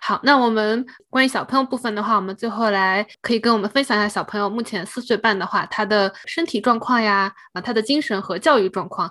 [0.00, 9.08] 好，那我们关于小朋友部分的话，我们最后来可以跟我们分享一下小朋友目前四岁半的话，他的身体状况呀，啊，他的精神和教育状况。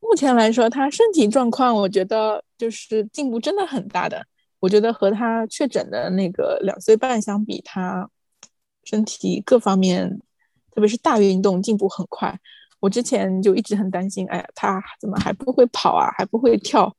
[0.00, 4.26] 目前来说，他身体状况，我觉得就是进步真的很大的。
[4.58, 8.10] 我觉得和他确诊的那个两岁半相比，他。
[8.84, 10.20] 身体各方面，
[10.74, 12.38] 特别是大运动进步很快。
[12.80, 16.90] 我之前就一直很担心，哎呀，他怎么还不会跑啊，还不会跳？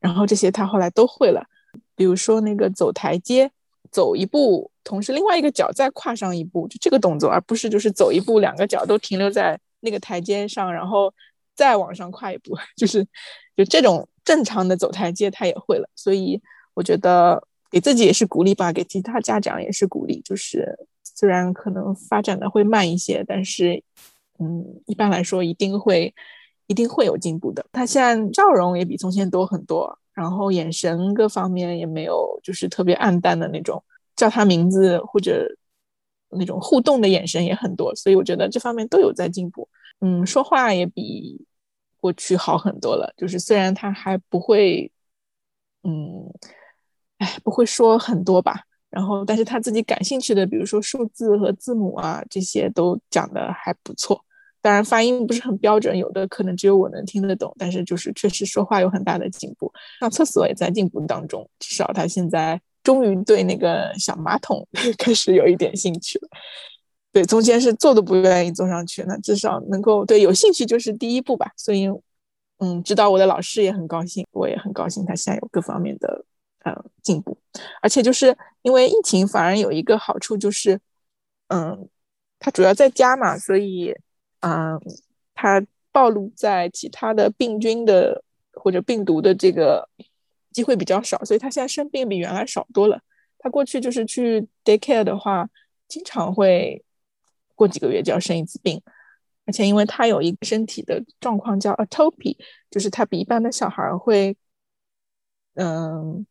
[0.00, 1.46] 然后这些他后来都会了。
[1.94, 3.48] 比如说那个走台阶，
[3.90, 11.14] 走一步，同时另外一个脚再跨上一步，就这个动作，而不是就是走一步，两个脚都停留在那个台阶上，然后
[11.54, 13.06] 再往上跨一步， 就是
[13.56, 15.88] 就这种正常的走台阶他也会了。
[15.94, 16.42] 所以
[16.74, 20.76] 我觉得给自己也是鼓励吧，给其他家长也是鼓励，就是。
[21.18, 23.82] 虽然可能发展的会慢一些，但是，
[24.38, 26.14] 嗯，一般来说一定会，
[26.68, 27.66] 一定会有进步的。
[27.72, 33.82] 他现在笑容也比从前多很多，然后眼神各方面也没有就是特别暗淡的那种，
[34.14, 35.44] 叫他名字或者
[36.30, 39.68] 那种互动的眼神也很多，所以我觉得这方面都有在进步。
[40.00, 41.44] 嗯，说话也比
[41.98, 43.12] 过去好很多了。
[43.16, 44.92] 就是虽然他还不会，
[45.82, 46.32] 嗯，
[47.18, 48.67] 哎，不会说很多吧。
[48.90, 54.24] 然后，但是他自己感兴趣的，比如说数字和字母啊，这些都讲的还不错。
[54.60, 57.54] 当然发音不是很标准，有的可能只有我能听得懂。
[57.58, 59.70] 但是就是确实说话有很大的进步，
[60.00, 61.48] 上厕所也在进步当中。
[61.58, 64.66] 至少他现在终于对那个小马桶
[64.98, 66.28] 开始有一点兴趣了。
[67.12, 71.50] 对，中间是坐都不愿意坐上去，那至少能够对有兴趣就是第一步吧。
[71.56, 71.88] 所以，
[72.58, 76.24] 嗯，指导我的老师也很高兴，我也很高兴他现在有各方面的。
[76.68, 77.36] 呃，进步，
[77.80, 80.78] 而且就是因为疫情，反而有一个好处就是，
[81.48, 81.88] 嗯，
[82.38, 83.94] 他主要在家嘛，所以，
[84.40, 84.78] 嗯，
[85.34, 89.88] 他暴露在其他的病菌的或者病毒的这个
[90.52, 93.00] 机会比较少，所以他现在生病比原来少多了。
[93.38, 95.48] 他过去就是去 daycare 的话，
[95.88, 96.84] 经常会
[97.54, 98.82] 过几个月就要生一次病，
[99.46, 102.36] 而且因为他有一个身体的状况叫 atopy，
[102.70, 104.36] 就是他比一般的小孩会。
[105.54, 106.26] 嗯。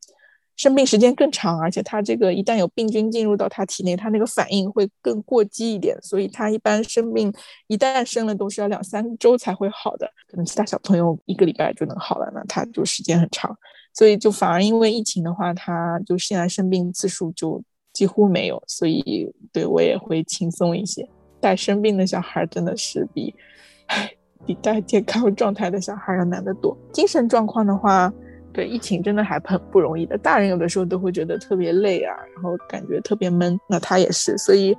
[0.58, 7.32] 生病时间更长，而且他这个一旦有病菌进入到他体内，他那个反应会更过激一点，所以他一般生病
[7.68, 13.56] 一旦生了都是要两三周才会好的，可能其他小朋友一个礼拜就能好了，那他就时间很长，
[13.94, 21.08] 所以就反而因为疫情的话，他就现在生病次数就几乎没有，所以对我也会轻松一些。
[21.40, 23.32] 带生病的小孩真的是比，
[23.86, 24.12] 唉，
[24.44, 26.76] 比带健康状态的小孩要难得多。
[26.92, 28.12] 精神状况的话。
[28.58, 33.56] 对疫情真的还很不容易的，大人有的时候都会觉得特别累啊，然后感觉特别闷。
[33.70, 34.76] 那他也是，所以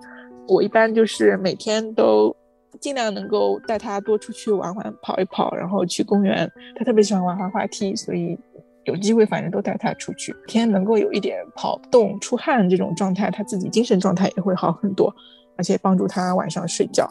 [0.49, 2.35] 我一般就是每天都
[2.81, 6.51] 尽量能够带他多出去玩玩、跑一跑，然后去公园。
[6.75, 8.37] 他特别喜欢玩滑滑梯，所以
[8.83, 10.35] 有机会反正都带他出去。
[10.49, 15.15] 天能够有一点跑动、出汗这种状态，他自己精神状态也会好很多，
[15.57, 17.09] 而且帮助他晚上睡觉。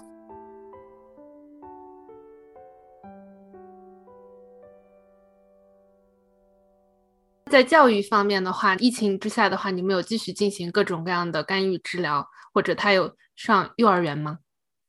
[7.49, 14.39] 在教育方面的话，疫情之下的话，你们有继续进行各种各样的干预治疗，或者他有上幼儿园吗？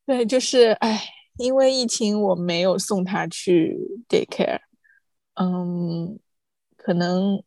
[0.04, 1.00] 对，就是哎，
[1.38, 3.78] 因为疫情，我没有送他去
[4.08, 4.58] daycare。
[5.34, 6.18] 嗯，
[6.76, 7.42] 可能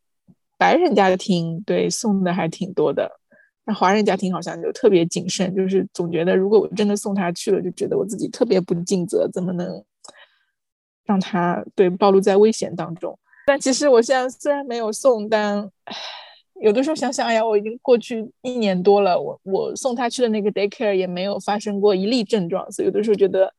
[0.57, 3.11] 白人家庭对送的还挺多的，
[3.65, 9.83] 那华人家庭好像就特别谨慎，就是总觉得如果我真的送他去了，就觉得我自己特别不尽责，怎么能
[11.03, 13.19] 让他对暴露在危险当中？
[13.45, 15.69] 但其实我现在虽然没有送，但
[16.61, 23.51] 有的时候想想，哎呀，我已经过去一年多了，我我送他去的那个 daycare 也没有发生过一例症状，所以有的时候觉得，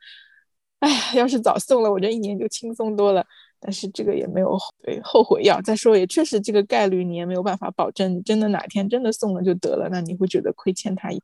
[0.78, 3.24] 哎呀，要是早送了，我这一年就轻松多了。
[3.64, 5.60] 但是这个也没有对后悔药。
[5.62, 11.22] 再说也确实这个概率你也没有办法保证，真的哪天真的送了就得了，那你会觉得亏欠他一。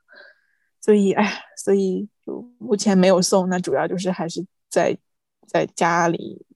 [0.81, 4.97] 所以哎，所以就目前没有送，那主要就是还是在
[5.49, 6.47] 在家里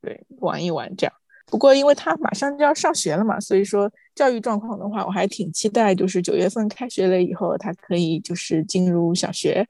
[0.00, 1.14] 对玩一玩这样。
[1.52, 9.68] 不过，因为他马上就要上学了嘛，所以说教育状况的话，我还挺期待，就是九月份开学了以后，他可以就是进入小学。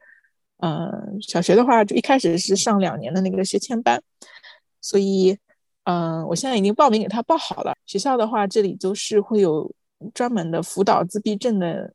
[0.59, 4.01] 嗯，小学的话，就一开始是上两年的那个学前班，
[4.79, 5.37] 所以，
[5.83, 7.75] 嗯，我现在已经报名给他报好了。
[7.85, 9.69] 学校的话，这里都是会有
[10.13, 11.93] 专门的辅导自闭症的，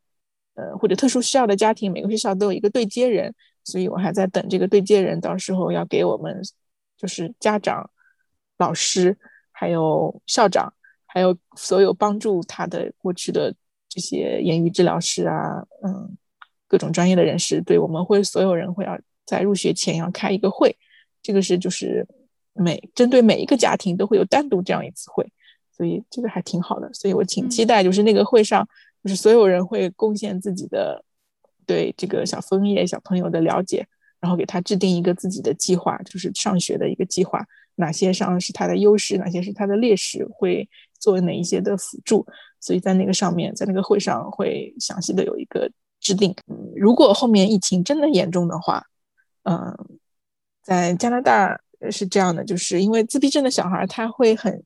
[0.55, 3.34] 呃，或者特殊需要的家庭，每个学校都有一个对接人，
[3.64, 6.39] 所以我还在等这个对接人，到时候要给我们
[6.99, 7.89] 就是家长、
[8.59, 9.16] 老师。
[9.61, 10.72] 还有校长，
[11.04, 13.52] 还有所有帮助他的过去的
[13.88, 16.16] 这些言语治疗师啊，嗯，
[16.68, 18.96] 各种专业的人士，对我们会所有人会要
[19.26, 20.78] 在入学前要开一个会，
[21.20, 22.06] 这个是就是
[22.52, 25.26] 每针对每一个家庭都会有单独这样一次会，
[25.76, 28.64] 所以这个还挺好的，所以我挺期待，就是那个会上，
[29.02, 31.04] 就是所有人会贡献自己的
[31.66, 33.84] 对这个小枫叶小朋友的了解，
[34.20, 37.44] 然后给他制定一个自己的计划，就是上学的一个计划。
[37.79, 40.68] 哪些上是他的优势，哪些是他的劣势，会
[40.99, 42.26] 做哪一些的辅助，
[42.61, 45.70] 所以在那个上面，在那个会上会详细的有一个
[46.01, 46.35] 制定。
[46.76, 48.85] 如果后面疫情真的严重的话，
[49.45, 49.72] 嗯，
[50.62, 51.59] 在加拿大
[51.91, 54.62] 是这样的，就是因为自闭症的小孩他会很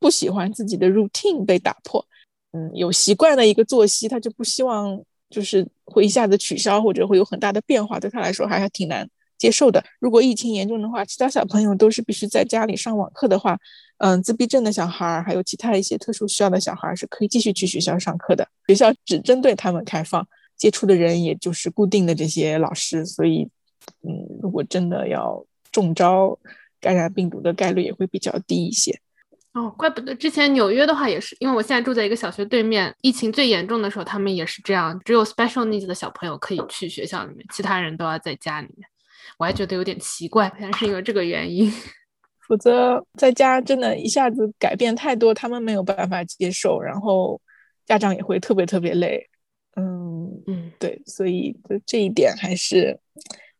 [0.00, 2.04] 不喜欢自己的 routine 被打破，
[2.52, 9.08] 嗯，有习惯的一个作息，他就不希望就是会一下子取消或者会有很大的变化，对他来说还还挺难。
[9.38, 9.84] 接受的。
[9.98, 13.58] 如果疫情严重的话，其他小朋友都是必须在家里上网课的话，
[13.98, 18.46] 嗯，自闭症的小孩还有其他一些特殊需要的小孩是可以继续去学校上课的。
[18.66, 20.26] 学校只针对他们开放，
[20.56, 23.04] 接触的人也就是固定的这些老师。
[23.04, 23.48] 所以，
[24.02, 26.38] 嗯，如果真的要中招
[26.80, 28.98] 感染病毒的概率也会比较低一些。
[29.52, 38.88] 哦，怪不得之前纽约的话也是，因为我现在住在一个小学对面，疫情最严重的时候，他们也是这样，只有 special needs 的小朋友可以去学校里面，其他人都要在家里面。
[39.38, 41.70] 我还觉得有点奇怪，好像是因为这个原因。
[42.46, 47.40] 否则在家真的一下子改变太多，他们没有办法接受，然后
[47.86, 49.26] 家长也会特别特别累。
[49.76, 51.56] 嗯嗯，对，所以
[51.86, 53.00] 这一点还是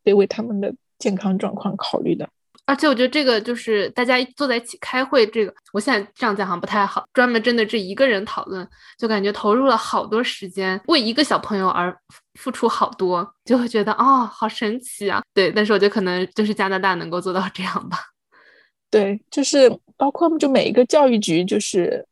[0.02, 2.28] 得为他们的健康状况考虑的。
[2.66, 7.06] 而且我觉得这个就是大家坐在一起开会，这个我现在这样讲好像不太好。
[7.12, 8.66] 专门针对这一个人讨论，
[8.98, 11.94] 就感觉投入了好多时间，为一个小朋友而
[12.40, 15.22] 付出好多，就会觉得哦，好神奇啊！
[15.34, 17.98] 对，但是我觉得可能就是加拿大能够做到这样吧。
[18.90, 22.02] 对，就是包括就每一个教育局，就是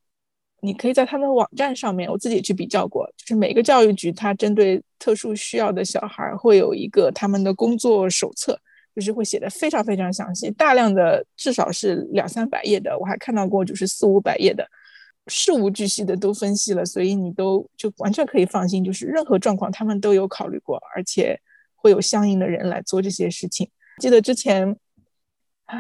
[0.61, 8.59] 你可以在他们的网站上面，我自己去比较过，就是每个教育局它针对特殊需要的小孩会有一个他们的工作手册。
[8.95, 14.69] 就是会写的非常非常详细，大量的至少是两三百页的，我还看到过就是四五百页的，
[15.29, 21.41] 事无巨细的都分析了，所以你都就完全可以放心，就是任何状况他们都有考虑过，而且
[21.75, 23.69] 会有相应的人来做这些事情。
[23.99, 24.77] 记得之前
[25.65, 25.79] 啊，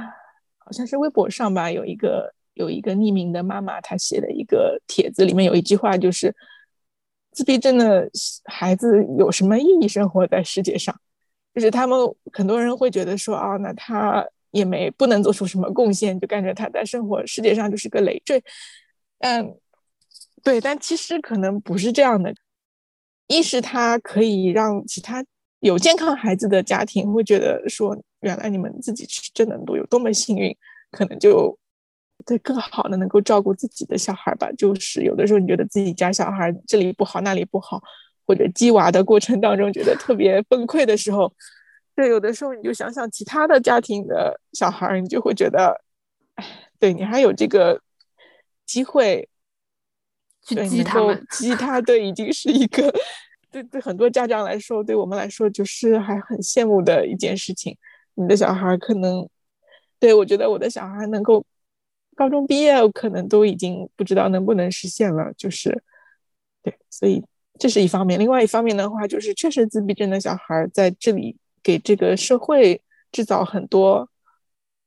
[0.58, 6.34] 好像是微博上吧，有一个有一个匿名的妈妈，她写的一个帖子，里面有一句话，就是
[7.32, 8.08] 自闭症的
[8.44, 10.98] 孩子有什么意义生活在世界上？
[11.55, 11.98] 就是他们
[12.32, 18.42] 很多人会觉得说，啊，那他也没不能做出什么贡献，就感觉他在生活世界上就是个累赘。
[19.18, 19.57] 嗯，
[20.42, 22.34] 对，但其实可能不是这样的。
[23.28, 25.24] 一是他可以让其他
[25.61, 30.55] 有健康孩子的家庭会觉得说，原来你们自己是真能多有多么幸运，
[30.90, 31.59] 可能就
[32.26, 34.50] 对更好的能够照顾自己的小孩吧。
[34.53, 37.80] 就是有的时候你觉得自己家小孩这里不好那里不好，
[38.27, 41.33] 或者鸡娃的过程当中觉得特别崩溃的时候，
[41.95, 45.81] 对，有的时候你就想想其他的家庭的小孩，你就会觉得，
[46.35, 46.47] 哎，
[46.79, 47.81] 对你还有这个
[48.66, 49.29] 机会。
[50.45, 52.93] 去激他们，激他，对，已经是一个
[53.49, 57.79] 对对很多家长来说，对我们来说，就是还很羡慕的一件事情。
[58.14, 59.25] 你的小孩可能，
[60.01, 61.47] 对我觉得我的小孩能够
[62.16, 65.33] 高中毕业，可能都已经不知道能不能实现了。
[65.37, 65.85] 就是
[66.61, 67.25] 对，所以
[67.62, 68.18] 这是一方面。
[68.18, 72.82] 另外一方面的话，就是确实自闭症的小孩在这里给这个社会
[73.12, 74.08] 制造很多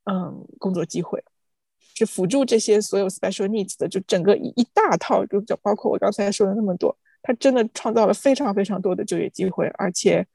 [0.04, 1.24] 嗯工作机会。
[1.98, 10.28] 是辅助这些所有 special needs 的，就整个一一大套，就就包括我刚才说的那么多，他真的创造了非常非常多的就业机会，而且，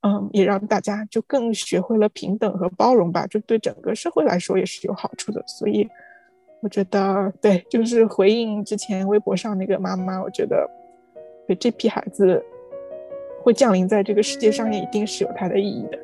[0.00, 5.40] 嗯，也让大家就更学会了平等和包容吧，就对整个社会来说也是有好处的。
[5.46, 5.88] 所以，
[6.62, 10.68] 我觉得对，就是回应之前微博上那个妈妈，我觉得，
[11.48, 12.44] 对这批孩子
[13.42, 15.98] 会降临在这个世界上，也一定是有它的意义的。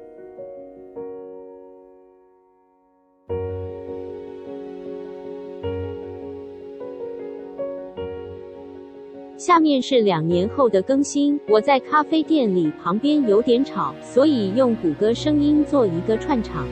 [9.36, 11.38] 下面是两年后的更新。
[11.46, 16.66] 我在咖啡店里，旁边有点吵，所以用谷歌声音做一个串场。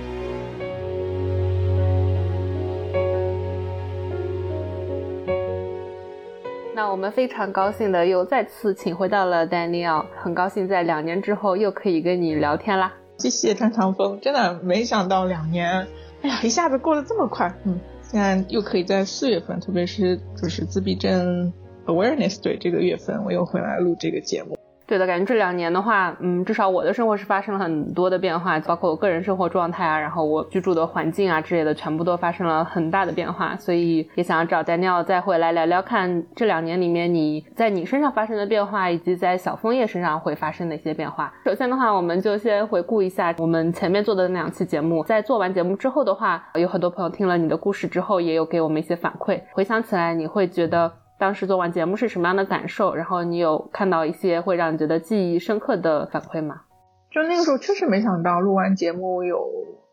[6.92, 12.92] 我们非常高兴的又再次请回到了 Daniel，很高兴在两年之后又可以跟你聊天啦。
[13.16, 15.86] 谢谢张长峰，真的没想到两年，
[16.20, 17.50] 哎呀，一下子过得这么快。
[17.64, 21.50] 嗯，现在又可以在四月份，特别是就是自闭症。
[21.86, 24.58] Awareness 对这个月份我又回来录这个节目。
[24.92, 33.56] 对的，感觉这两年的话，嗯，至少我的生活是发生了很多的变化，包括我个人生活状态啊，然后我居住的环境啊之类的，全部都发生了很大的变化。
[33.56, 41.32] 所以也想要找 Daniel 再回来聊聊，看这两年里面你在你身上发生的变化，以及在小枫叶身上会发生哪些变化。
[41.42, 45.02] 首先的话，我们就先回顾一下我们前面做的那两期节目。
[45.04, 49.40] 在做完节目之后的话，有很多朋友听了你的故事之后，也有给我们一些反馈。
[49.52, 50.92] 回想起来，你会觉得？
[51.22, 52.96] 当时做完节目是什么样的感受？
[52.96, 56.62] 然后你有看到一些会让你觉得记忆深刻的反馈吗？
[57.12, 59.38] 就那个时候确实没想到录完节目有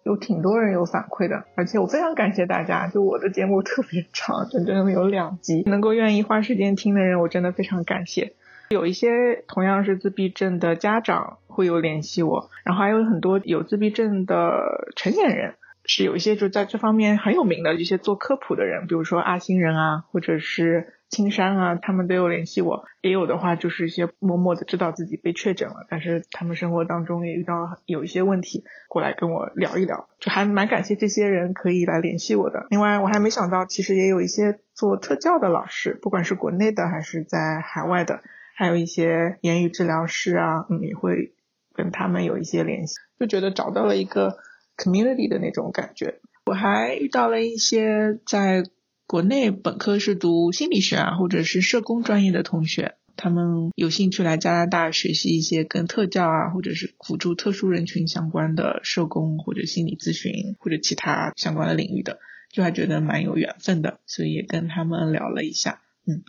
[0.01, 2.87] 有挺多人有反馈的，而且我非常感谢大家。
[2.87, 8.33] 就我的节目特别长，整整有两集，能够愿意花时间听的人，我真的非常感谢。
[8.71, 14.63] 有一些同样是自闭症的家长会有联系我，然后还有很多有自闭症的
[14.95, 15.53] 成年人。
[15.85, 22.85] 是有一些就在这方面很有名的一些做科普的人，比如说阿星人啊，或者是青山啊，他们都有联系我。
[23.01, 32.67] 也有的话就是一些默默的知道自己被确诊了，但是他们生活当中也遇到有一些问题，过来跟我聊一聊，就还蛮感谢这些人可以来联系我的。
[32.69, 38.21] 另外我还没想到，其实也有一些做特教的老师，不管是国内的还是在海外的，
[38.55, 41.33] 还有一些言语治疗师啊，嗯，也会
[41.73, 44.37] 跟他们有一些联系，就觉得找到了一个。
[44.79, 48.63] Community 的那种感觉，我还遇到了一些在
[49.05, 62.19] 国内本科是读心理学啊，或者是社工专业的同学，他们有兴趣来加拿大学习一些跟特教啊，或者是辅助特殊人群相关的社工或者心理咨询或者其他相关的领域的，
[62.51, 66.23] 就还觉得蛮有缘分的，所以也跟他们聊了一下，嗯，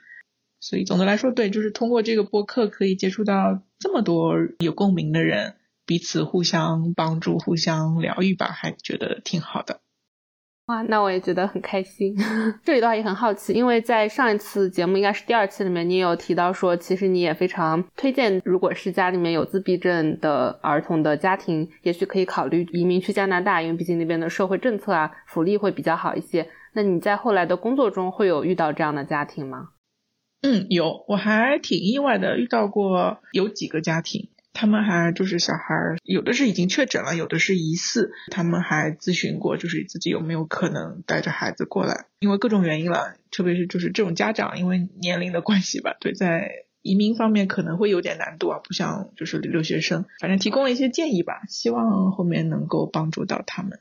[0.59, 5.55] 所以总的来说，对，就是通过这个播客可以接触到这么多有共鸣的人。
[5.91, 9.81] 彼此互相帮助、互相疗愈吧，还觉得挺好的。
[10.67, 12.17] 哇，那我也觉得很开心。
[12.63, 26.49] 这里的话也很好奇，因为在上一次节目，应该是第二期里面，你有提到说，其实你也非常推荐，如果是家里面有自闭症的儿童的家庭，也许可以考虑移民去加拿大，因为毕竟那边的社会政策啊、福利会比较好一些。
[26.73, 29.71] 那你在后来的工作中会有遇到这样的家庭吗？
[30.43, 34.29] 嗯，有，我还挺意外的，遇到过有几个家庭。
[34.53, 38.13] 他们还就是小孩儿，有的是已经确诊了，有的是疑似。
[38.31, 46.51] 他们还咨询过，就是自己有没有可能带着孩子过来，因为各种原因了，特别是就是这种家长，因为年龄的关系吧，对，在
[46.83, 50.05] 移民方面可能会有点难度啊，不像就是留学生。
[50.21, 53.81] 反正提供了一些建议吧，希望后面能够帮助到他们。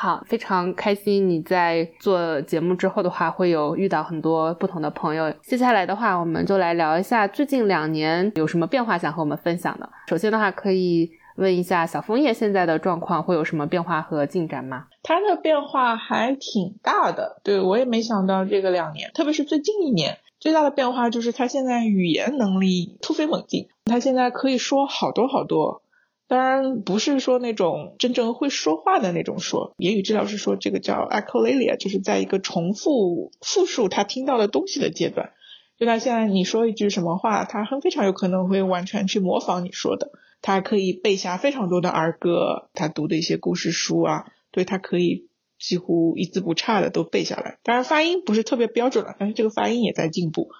[0.00, 5.28] 好，非常开心你在做节目之后的话，会有遇到很多不同的朋友。
[5.42, 9.90] 接下来的话，我们就来聊一下最近两年有什么变化想和我们分享的。
[10.06, 14.84] 首先的话，可以问一下小枫叶现在的状况会有什么变化和进展吗？
[15.02, 25.82] 他的变化还挺大的，对我也没想到这个两年，特别是最近一年，最大的变化就是他现在语言能力突飞猛进，他现在可以说好多好多。
[26.28, 35.32] 当然不是说那种真正会说话的那种说，言语治疗师说这个叫 echolalia，就是在一个重复复述他听到的东西的阶段。
[35.78, 40.10] 就他现在你说一句什么话，他很非常有可能会完全去模仿你说的。
[40.42, 45.28] 他可以背下非常多的儿歌，他读的一些故事书啊，对他可以
[45.58, 47.58] 几乎一字不差的都背下来。
[47.62, 50.50] 当然发音不是特别标准了，但是这个发音也在进步。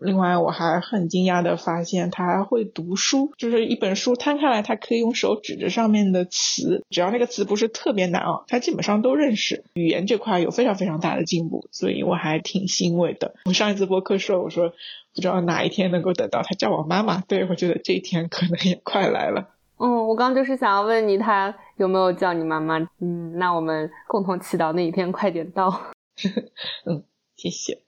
[0.00, 9.64] 另外，我还很惊讶的发现，他还会读书，就是一本书摊开来，他可以用手指着上面的词，只要那个词不是特别难啊，他基本上都认识。
[9.74, 13.34] 语言这块有非常非常大的进步，所以我还挺欣慰的。
[13.44, 14.70] 我上一次播客说，我说
[15.14, 19.50] 不知道哪一天能够等到他叫我妈妈，对我觉得这一天可能也快来了。
[19.78, 22.78] 嗯，我刚就是想要问你，他有没有叫你妈妈？
[23.00, 25.68] 嗯，那我们共同祈祷那一天快点到。
[26.84, 27.02] 嗯，
[27.36, 27.78] 谢谢。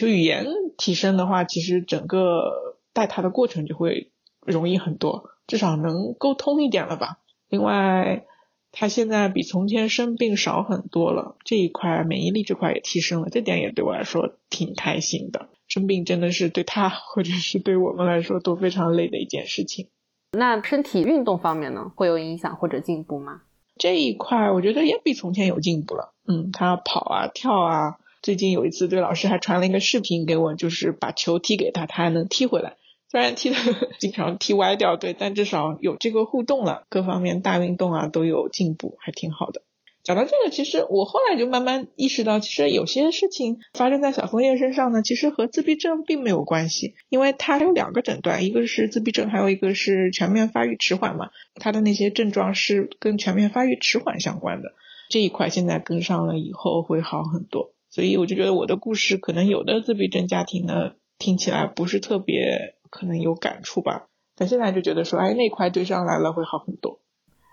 [0.00, 0.46] 就语言
[0.78, 4.10] 提升的话，其实整个带他的过程就会
[4.46, 7.18] 容易很多，至少能沟通一点了吧。
[7.50, 8.24] 另外，
[8.72, 15.50] 他现在比从前生病少很多了，这一块免疫力这块也提升了，这点也对我来说挺开心的。
[15.68, 19.88] 生病真的是对他或者是对我们来说都非常累的一件事情。
[20.32, 23.42] 那身体运动方面呢，会有影响或者进步吗？
[23.76, 26.14] 这一块我觉得也比从前有进步了。
[26.26, 27.98] 嗯，他跑啊，跳啊。
[28.22, 32.76] 最近有一次，对老师还传了一个视频给我，就是把球踢给他，他还能踢回来。
[33.10, 33.56] 虽然踢的
[33.98, 39.62] 经常踢歪掉，对，但至少有这个互动了，各方面大运动啊都有进步，还挺好的。
[40.02, 51.30] 讲到这个，其实我后来就慢慢意识到，其实有些事情发生在小枫叶身上呢，其实和自闭症并没有关系，因为他有两个诊断，一个是自闭症，还有一个是全面发育迟缓嘛。
[51.56, 54.72] 他的那些症状是跟全面发育迟缓相关的，
[55.10, 57.72] 这一块现在跟上了以后会好很多。
[57.90, 64.06] 所以我就觉得我的故事可能有的自闭症家庭呢听起来不是特别可能有感触吧，
[64.36, 67.00] 但现在就觉得说，哎，那块对上来了会好很多。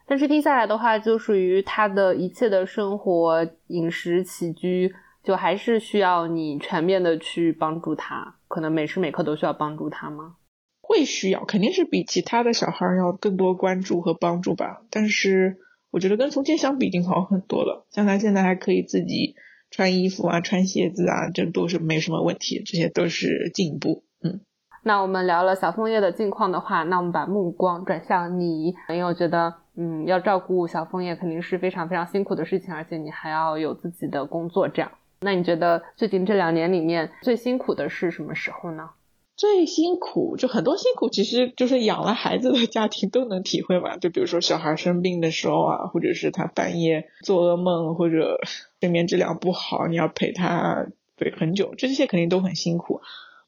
[0.06, 10.36] 但是听下来的话，就属于他的一切的生活、饮食起居，就还是需要你全面的去帮助他，可能每时每刻都需要帮助他吗？
[10.82, 14.84] 会需要，肯定是比其他的小孩要更多关注和帮助吧。
[14.90, 15.58] 但是
[15.92, 19.36] 我觉得跟从前相比已经好很多了，像他现在还可以自己。
[19.69, 24.03] 穿衣服啊，穿鞋子啊，这都是没什么问题，这些都是进步。
[24.23, 24.41] 嗯，
[24.84, 34.91] 那我们聊了小枫叶的近况的话，那我们把目光转向你，因为我觉得，嗯，要照顾小枫叶肯定是非常非常辛苦的事情，而且你还要有自己的工作，这样。
[35.22, 38.89] 那你觉得最近这两年里面最辛苦的是什么时候呢？
[39.38, 43.96] 最辛苦就很多辛苦，其实就是养了孩子的家庭都能体会吧。
[43.98, 48.40] 就比如说小孩生病的时候啊，或者是他半夜做噩梦，或者
[48.82, 53.02] 睡眠质量不好，你要陪他对很久，这些肯定都很辛苦。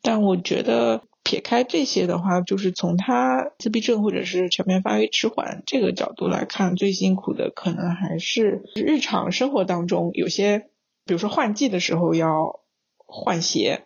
[0.03, 10.69] 但我觉得撇开这些的话，就是从他自闭症或者是全面发育迟缓这个角度来看，最辛苦的可能还是日常生活当中有些，
[11.05, 12.59] 比如说换季的时候要
[13.07, 13.85] 换鞋。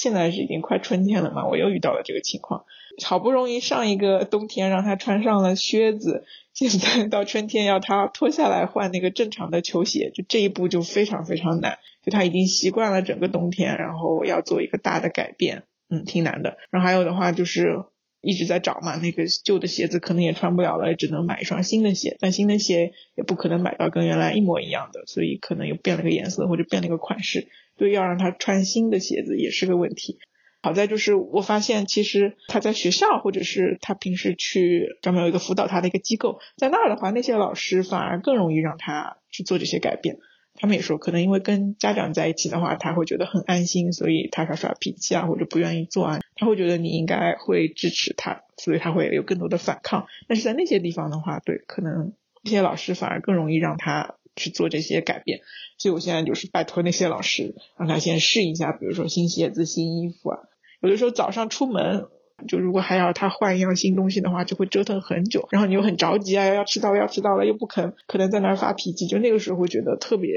[0.00, 2.64] 现在是已经快春天了嘛，我又遇到了这个情况。
[3.04, 6.24] 好不容易上一个冬天让他穿上了靴子，
[6.54, 11.78] 现在到春天要他脱下来换那个正常的球鞋，就这一步就非常非常难。
[12.02, 16.56] 就他已经习惯了整个冬天，然后要做一个大的改变，嗯，挺难的。
[16.70, 17.84] 然后还有的话就是
[18.22, 22.16] 一直在找嘛，那个旧的鞋子可能也穿不了了，只能买一双新的鞋。
[22.20, 27.48] 但新的鞋也不可能买到跟原来一模一样的，所以可能又变了个颜色或者变了个款式。
[27.80, 30.18] 对，要让他穿新的鞋子也是个问题。
[30.62, 40.18] 好在就是我发现，其实他在学校或者是他平时去专门有一个辅导他的一个机构，在那儿的话，那些老师反而更容易让他去做这些改变。
[40.56, 50.06] 他们也说，可能因为跟家长在一起的话，他会觉得很安心，所以他耍耍脾气啊，或者不愿意做啊，他会觉得你应该会支持他，所以他会有更多的反抗。
[50.28, 52.12] 但是在那些地方的话，对，可能
[52.44, 54.16] 那些老师反而更容易让他。
[54.36, 55.40] 去做这些改变，
[55.78, 60.38] 所以我现在就是拜托那些老师，让他先试一下，比如说新鞋子、新衣服啊。
[60.80, 62.06] 有的时候早上出门，
[62.48, 70.30] 就如果还要他换一样新东西的话，就会折腾很久，然后你又很着急啊，要迟到，要迟到了，又不肯，可能在那儿发脾气，就那个时候会觉得特别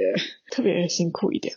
[0.51, 1.55] 特别辛苦一点。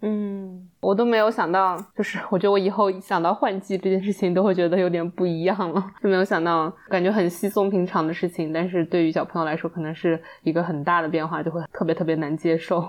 [0.00, 5.90] 嗯，我都没有想到，就是 我觉得我以后想到换季这件事情，都会觉得有点不一样了。
[6.00, 12.80] 就没有想到，感觉很稀松平常的事情，但是对于小朋友来说，可能是一个很大的变化，就会特别特别难接受。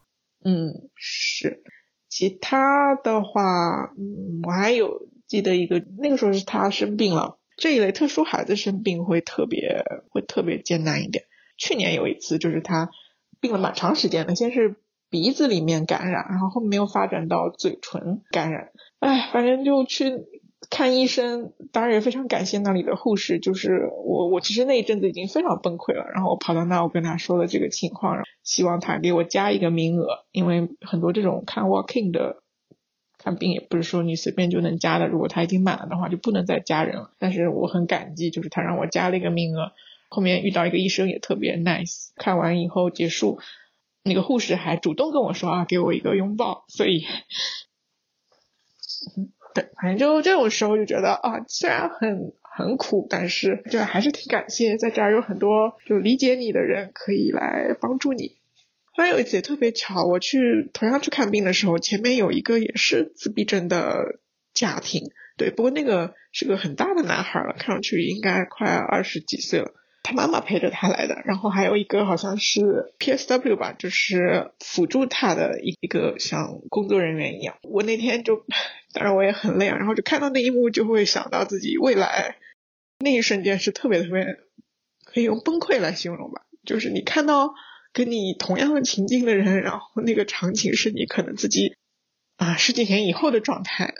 [0.42, 1.62] 嗯，是。
[2.08, 7.38] 其他的话，嗯，我还有记得一个，那个时候是他生病了。
[7.58, 11.24] 这一类特殊孩子生病会特别会特别艰难一点。
[11.58, 12.88] 去年有一次，就是他
[13.40, 14.76] 病了蛮长时间的，先是。
[15.14, 20.24] 鼻子里面感染，然后后面又发展到嘴唇感染，哎，反正就去
[20.70, 21.52] 看医生。
[21.70, 26.04] 当然也非常感谢那里的护士，就是我，我其实那一阵子已经非常崩溃了。
[26.12, 32.42] 然后我跑到那，我跟他说了这个情况，希望他给我加一个名额，因为很多这种看 walking 的
[33.16, 37.12] 看病也不是说你随便就能加的，如果他已经满了的话，就不能再加人了。
[37.20, 39.70] 但是我很感激，就是他让我加了一个名额。
[40.08, 43.38] 后面遇到一个医生也特别 nice，看完以后结束。
[44.04, 46.66] 那个护士还主动跟我说啊，给我一个拥抱。
[46.68, 47.06] 所以，
[49.54, 58.36] 对，反正就这种时候就觉得啊，虽然很很苦，但是就还是挺感谢，在这儿有很多就理解你的人可以来帮助你。
[58.96, 64.20] 还有一次也特别巧，我去同样去看病的时候，前面有一个也是自闭症的
[64.52, 69.72] 家庭，对，不过那个是个很大的男孩了，看上去应该快二十几岁了。
[70.04, 77.56] 他妈妈陪着他来的，然后还有一个好像是 PSW 吧，就是辅助他的一个像工作人员一样。
[77.62, 78.44] 我那天就，
[78.92, 82.36] 当然我也很累啊，然后就看到那一幕，就会想到自己未来
[82.98, 84.26] 那一瞬间是特别特别
[85.06, 86.42] 可以用崩溃来形容吧。
[86.66, 87.54] 就是你看到
[87.94, 91.76] 跟你同样的情境的人，然后那个场景是你可能自己
[92.36, 93.94] 啊十几年以后的状态，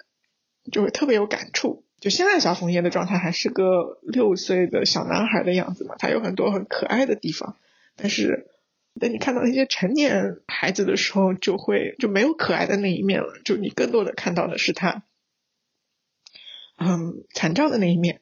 [0.71, 1.84] 就会特别有感触。
[2.05, 7.57] 就现在，小红叶的状态还是个六岁的小男孩的样子嘛，他有很多很可爱的地方。
[7.97, 8.51] 但是，
[9.01, 13.41] 等你看到那些成年孩子的时候，就会就没有可爱的那一面了。
[13.43, 15.05] 就你更多的看到的是他，
[16.77, 18.21] 嗯，残障的那一面。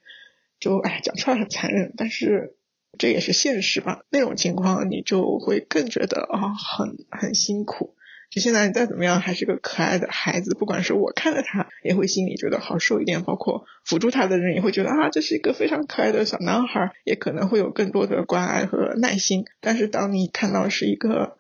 [0.61, 2.55] 就哎，讲出来很残忍，但是
[2.99, 4.05] 这也是现实吧。
[4.11, 7.97] 那种情况，你就会更觉得啊，很很辛苦。
[8.33, 19.45] 就现在你再怎么样还是个可爱的孩子，不管是我看着他，也会心里觉得好受一点，包括辅助他的人也会觉得啊，这是一个非常可爱的小男孩，也可能会有更多的关爱和耐心。
[19.61, 21.37] 但是当你看到是一个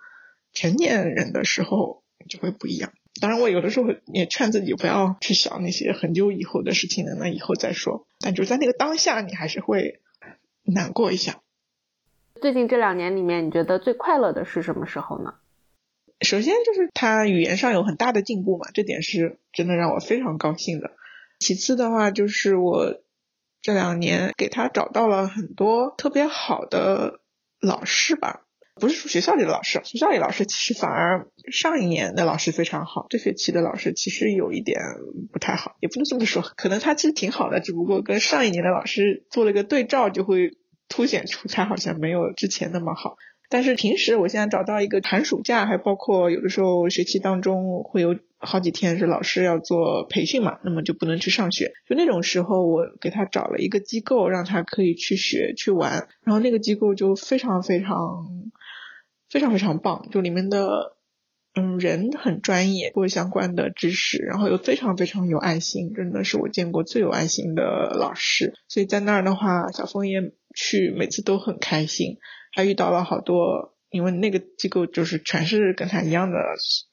[0.52, 2.92] 成年人的时候，就会不一样。
[3.22, 8.06] 当然，我有的时候也劝自己不要去想那些很久以后的事情了，那以后再说。
[8.20, 10.00] 但就在那个当下，你还是会
[10.62, 11.40] 难过一下。
[12.40, 15.36] 最近这两年里面，你觉得最快乐的是什么时候呢？
[16.22, 20.92] 首先就是他语言上有很大的进步嘛，这点是真的让我非常高兴的。
[21.38, 23.02] 其次的话，就是我
[23.60, 27.20] 这两年给他找到了很多特别好的
[27.60, 28.42] 老师吧，
[28.76, 34.78] 不是说学校里的老师，学校里老师其实反而上一年的老师非常好，这学期的老师其实有一点
[35.32, 40.56] 不太好，也不能这么说，可能他其实挺好的，只不过跟上一年的老师做了一个对照，就会
[40.88, 43.16] 凸显出他好像没有之前那么好。
[43.52, 51.70] 但是平时我现在找到一个寒暑假，还包括有的时候学期当中会有好几天是老师要做培训嘛，那么就不能去上学。
[51.86, 56.08] 就那种时候，我给他找了一个机构，让他可以去学去玩。
[56.24, 58.26] 然后那个机构就非常非常
[59.28, 60.96] 非常非常棒，就里面的
[61.54, 67.62] 嗯人很专业，做相关的知识，然后又非常非常有爱心，真的是我见过最有爱心的
[68.00, 68.54] 老师。
[68.66, 72.16] 所以在那儿的话，小枫叶去每次都很开心。
[72.52, 76.36] 还遇到了好多，因为那个机构就是全是跟他一样的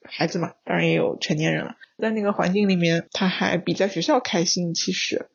[0.08, 1.76] 孩子嘛，当然也有成年人了。
[1.98, 5.28] 在那个环境里面，他还比在学校开心，其实，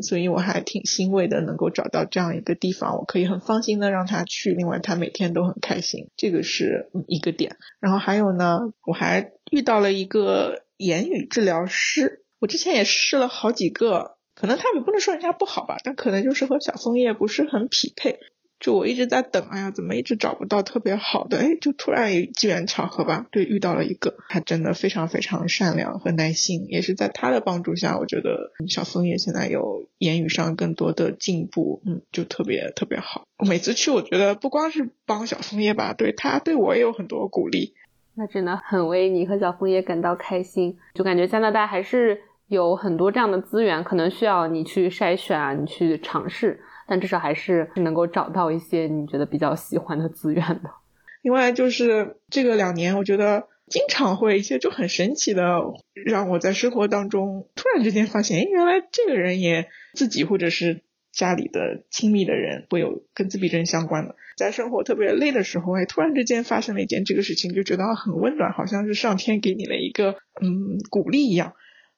[0.00, 4.52] 所以我还挺欣慰的，能够找到这样一个地方，我可以很放心的让他去。
[4.52, 7.56] 另外，他每天都很开心，这个是一个点。
[7.80, 18.20] 然后还有呢，我还遇到了一个言语治疗师，我之前也试了好几个，可能他也不能说人家不好吧，但可能就是和小枫叶不是很匹配。
[18.60, 21.38] 就我一直在等，哎呀，怎么一直找不到特别好的？
[21.38, 33.24] 哎，就突然机缘巧合吧，对，遇到了一个，他真的非常非常善良和耐心，也是在他的帮助下，我觉得小枫叶现在有言语上更多的进步，嗯，就特别特别好。
[33.38, 37.74] 我每次去，我觉得不光是帮小枫叶吧，对他对我也有很多鼓励。
[38.14, 46.60] 那真的很为你和小枫叶感到开心，就感觉加拿大还是有很多这样的资源，可能需要你去筛选啊，你去尝试。
[46.86, 50.70] 但至少还是能够找到一些你觉得比较喜欢的资源的。
[51.22, 55.60] 另外就是这个两年，我觉得经常会一些就很神奇的，
[56.04, 60.82] 让我在生活当中突然之间发现，哎，原来这个人也自己或者是
[61.12, 64.16] 家里的亲密的人会有跟自闭症相关的。
[64.36, 71.54] 在生活特别累的时候，哎，突然之间发生了一件这个事情，就觉得很温暖，好像是上天给你了一个嗯鼓励一样。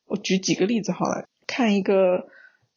[0.07, 2.29] 我举几个例子好了，看一个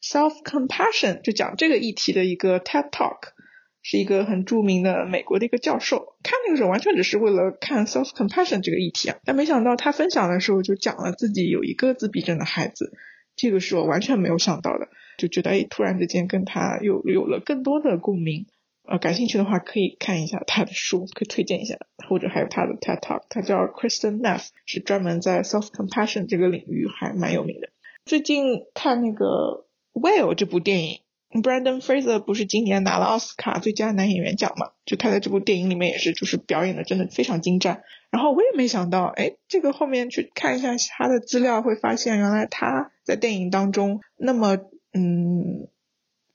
[0.02, 3.34] self compassion 就讲这个议题的一个 TED Talk，
[3.82, 6.16] 是一个很著名的美国的一个教授。
[6.24, 12.94] 看那个时候完全只是为了看 self compassion 这个议题啊，但没想到他分享的时候就讲了自己有一个自闭症的孩子，
[13.36, 18.48] 这个是我完全没有想到的，就觉得哎，突然之间跟他有有了更多的共鸣。
[18.88, 21.78] 呃，感兴趣的话可以看一下他的书，可以推荐一下，
[22.08, 27.70] 或者还有他的 TED Talk，他叫 Kristen Neff，是专门在 self compassion 这个领域还蛮有名的。
[28.06, 29.26] 最近看那个
[30.00, 31.00] 《Well，》这部电影
[31.32, 34.72] ，Brandon Fraser 不是今年拿了奥斯卡最佳男演员奖嘛？
[34.86, 37.84] 就他在这部电影里面也是，就是表演的真的非常精湛。
[38.10, 44.58] 然后我也没想到，哎，这个后面去看一下他的资料，会发现原来他在电影当中那么
[44.94, 45.68] 嗯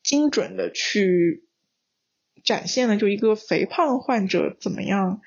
[0.03, 1.43] 精准的去。
[2.45, 5.23] 展现了就一个肥胖患者怎么样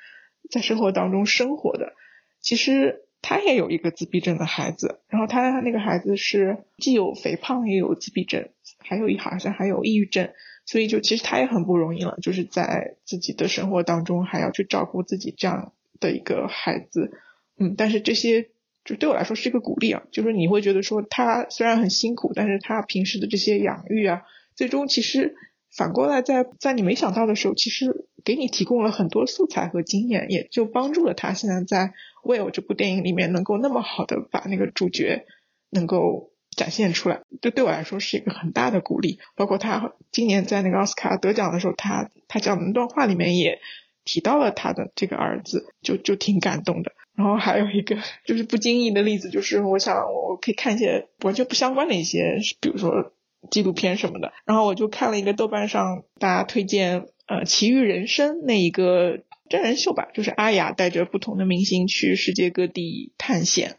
[0.52, 1.94] 在生活当中生活的。
[2.42, 8.50] 其实他也有一个自闭症的孩子，然后他那个孩子是既有肥胖也有自闭症，
[8.80, 10.32] 还有一好像还有抑郁症，
[10.66, 17.12] 所以就其实他也很不容易了，就是在自己的生活当中还要去照顾自己这样的一个孩子。
[17.60, 18.50] 嗯，但是这些
[18.86, 24.24] 就对我来说是一个鼓励啊，就是你会觉得说他虽然很辛苦，但是他平时的这些养育啊，
[24.56, 25.36] 最终其实。
[25.78, 31.94] 反过来，在在你没想到的时候，其实给你提供了很多素材和经验，也就帮助了他现在在
[32.28, 35.28] 《Will》这部电影里面能够那么好的把那个主角
[35.70, 39.20] 能够展现出来，这对我来说是一个很大的鼓励。
[39.36, 43.60] 包括他今年在那个奥斯卡得奖的时候，他他讲的那段话里面也
[44.04, 46.92] 提到了他的这个儿子，就就挺感动的。
[47.16, 53.14] 然后还有一个就是不经意的例子，就是我想我可以看一些完全不相关的一些，比如说。
[53.50, 59.20] 纪录片什么的，然后我就看了一个豆瓣上大家推荐呃《奇遇人生》那一个
[59.50, 63.78] 真人秀吧，就是阿雅带着不同的明星去世界各地探险，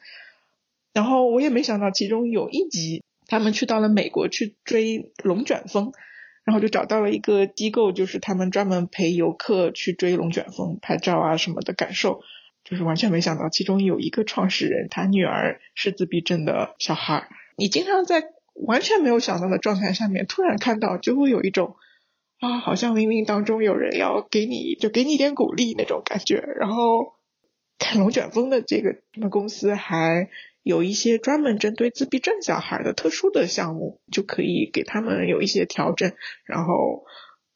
[0.95, 5.93] 然后我也没想到其中有一集他们去到了美国去追龙卷风，
[6.45, 12.23] 然后就找到了一个机构，就是他们专门陪游客去追龙卷风拍照啊什么的感受，
[12.65, 18.25] 就是完全没想到其中有一个创始人他女儿是自闭症的小孩儿，你经常在。
[18.67, 21.77] 完全没有想到的状态下面，突然看到就会有一种
[22.41, 26.37] 啊，好像冥冥当中有人要给你，就给你一点鼓励那种感觉。
[26.59, 27.15] 然后
[27.79, 30.29] 看龙卷风的这个什么公司还
[30.63, 36.13] 有一些专门针对自闭症小孩的特殊的项目，就可以给他们有一些调整。
[36.45, 37.05] 然后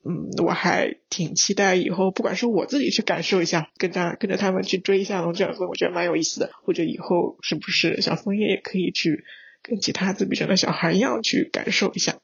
[0.05, 6.51] 嗯，我还挺期待以后，不管是我自己去感受一下，跟着跟着他们去追一下龙卷风，我觉得蛮有意思的。
[6.65, 9.24] 或者以后是不是小枫叶也可以去。
[9.62, 12.16] 跟其他自闭症的小孩一样去感受一下，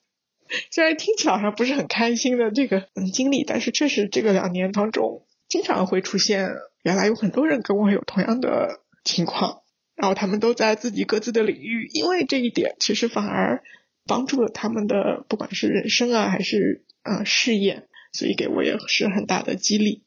[0.70, 6.50] 虽然听起来好像不是很开心的这个经历，但是确实这个两年当中经常会出现，
[6.82, 9.62] 原来有很多人跟我有同样的情况，
[9.94, 13.62] 然后他们都在自己各自的领域，因为这一点其实反而
[14.06, 20.02] 帮助了他们的不管是人生啊还是呃事业，所以给我也是很大的激励。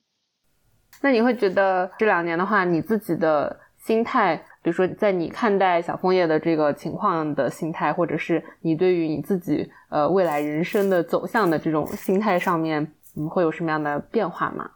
[1.02, 4.46] 那你会觉得这两年的话，你自己的心态？
[4.64, 14.72] 比如说，在你看待小枫叶的这个情况的心态，或者是你对于你自己呃未来人生的走向的这种心态上面，嗯，会有什么样的变化吗？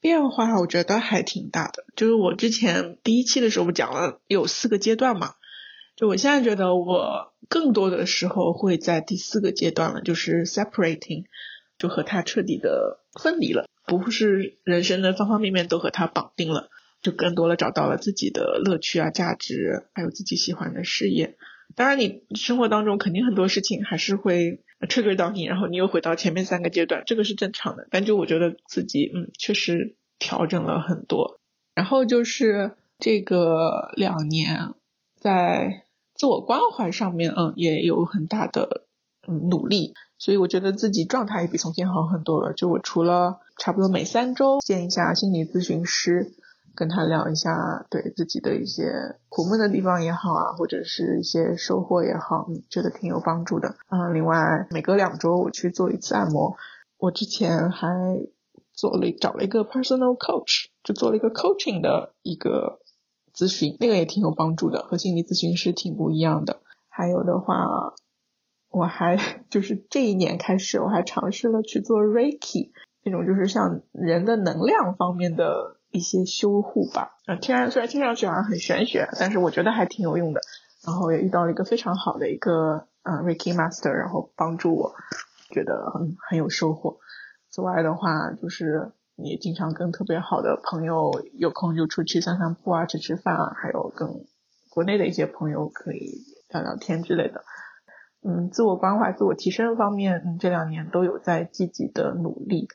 [0.00, 1.84] 变化我觉得还挺大的。
[1.96, 5.34] 就是我之前第一期的时候不讲了有四个阶段嘛，
[5.96, 11.24] 就我现在觉得我更多的时候会在第四个阶段了，就是 separating，
[11.78, 16.68] 就和他彻底的分离了，不是人生的方方面面都和他绑定了。
[17.08, 21.36] 就更多的找到了自己的乐趣啊、价值，还有自己喜欢的事业。
[21.74, 27.88] 当然，你生活当中肯定很多事情还是会 trigger 到你，然后你又回到前面三个阶段，这个是正常的。
[27.90, 31.40] 但就我觉得自己，嗯，确实调整了很多。
[31.74, 34.74] 然后就是这个两年
[35.18, 38.84] 在自我关怀上面，嗯，也有很大的
[39.26, 42.52] 嗯努力，所以我觉得自己状态也比从前好很多了。
[42.52, 46.34] 就我除了差不多每三周见一下心理咨询师。
[46.78, 53.74] 跟他聊一下对自己的一些苦闷的地方也好啊，或者是一些收获也好，觉得挺有帮助的。
[53.90, 56.54] 嗯，另外每隔两周我去做一次按摩，
[56.96, 57.88] 我之前还
[58.72, 62.78] 做了找了一个 personal coach，就做了一个 coaching 的一个
[63.34, 66.60] 咨询，那个也挺有帮助的，和心理咨询师挺不一样的。
[66.88, 67.94] 还有的话，
[68.70, 72.70] 我还就是这一年开始，我还尝试了去做 reiki，
[73.02, 75.74] 那种就是像人的能量方面的。
[75.90, 80.40] 一些修护吧，啊，听上虽然听上去好像很玄学，但是我觉得还挺有用的。
[80.86, 84.94] 然后也遇到了一个非常好的一个嗯 Reiki Master，然后帮助我，
[85.50, 86.98] 觉得很很有收获。
[87.50, 94.08] 此外的话，就是也经常跟特别好的朋友有空就出去散散步啊，吃吃饭啊，还有跟
[94.70, 97.42] 国内的一些朋友可以聊聊天之类的。
[98.22, 102.68] 嗯，自我关怀、自我提升方面，嗯，这两年都有在积极的努力，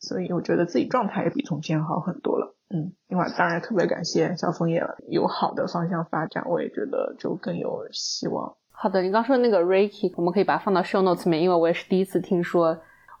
[0.00, 2.54] 所以我觉得自己状态也比从前好很多了。
[2.70, 8.54] 嗯，另外当然特别感谢小枫叶了有好的方向发展，我也觉得就更有希望。
[8.70, 12.74] 好的，你刚说的那个 Reiki，我们可以把它放到 Show Notes 里面，因为我也是第一次听说，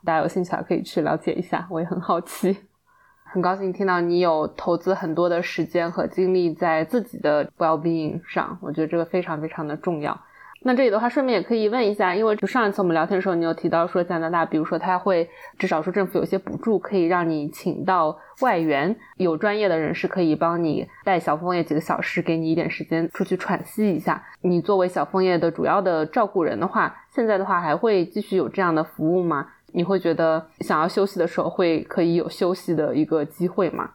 [0.04, 2.56] 大家有兴趣还可以去了解一下，我也很好奇。
[3.30, 10.18] 很高兴听到你有投资很多的时间和精力在自己的 well being 上，我觉得这个非常非常的重要。
[10.62, 15.28] 那这里的话，顺便也可以问一下，因为就上一次我们聊天的时候，你有提到说加拿大，比如说他会
[15.58, 24.22] 至少说政府有些补助，可以让你请到外援，有专业的人士可以帮你带小枫叶几个小时，给你一点时间出去喘息一下。
[24.42, 29.46] 你作为小枫叶的主要的照顾人的话，现在的话还会继续有这样的服务吗？
[29.72, 33.90] 你会觉得想要休息的时候会可以有休息的一个机会吗？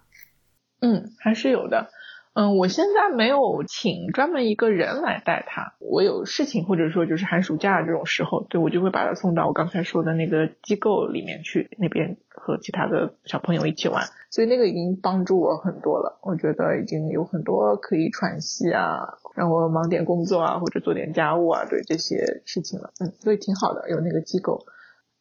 [0.81, 1.89] 嗯，还是有的。
[2.35, 5.75] 嗯，我现在没有请专门一个人来带他。
[5.77, 14.03] 我有事情或者说就是寒暑假这种时候，对我就会把他送到我刚才说的那个机构里面去，那边和其他的小朋友一起玩。
[14.31, 16.17] 所以那个已经帮助我很多了。
[16.23, 22.89] 我觉得已经有很多可以喘息啊，让我忙点工作啊，或者做点家务啊，对这些事情了。
[22.99, 24.65] 嗯，所以挺好的，有那个机构。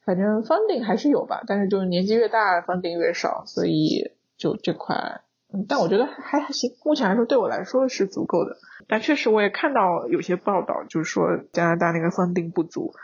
[0.06, 5.20] 反正 funding 还是有吧，但是就是年纪越大，funding 越少，所以就这块。
[5.68, 8.56] 但我觉得还还行，目前来说对我来说是足够的。
[8.88, 12.94] 但确实我也看到有些报道，就是说加拿大那个 funding 不足，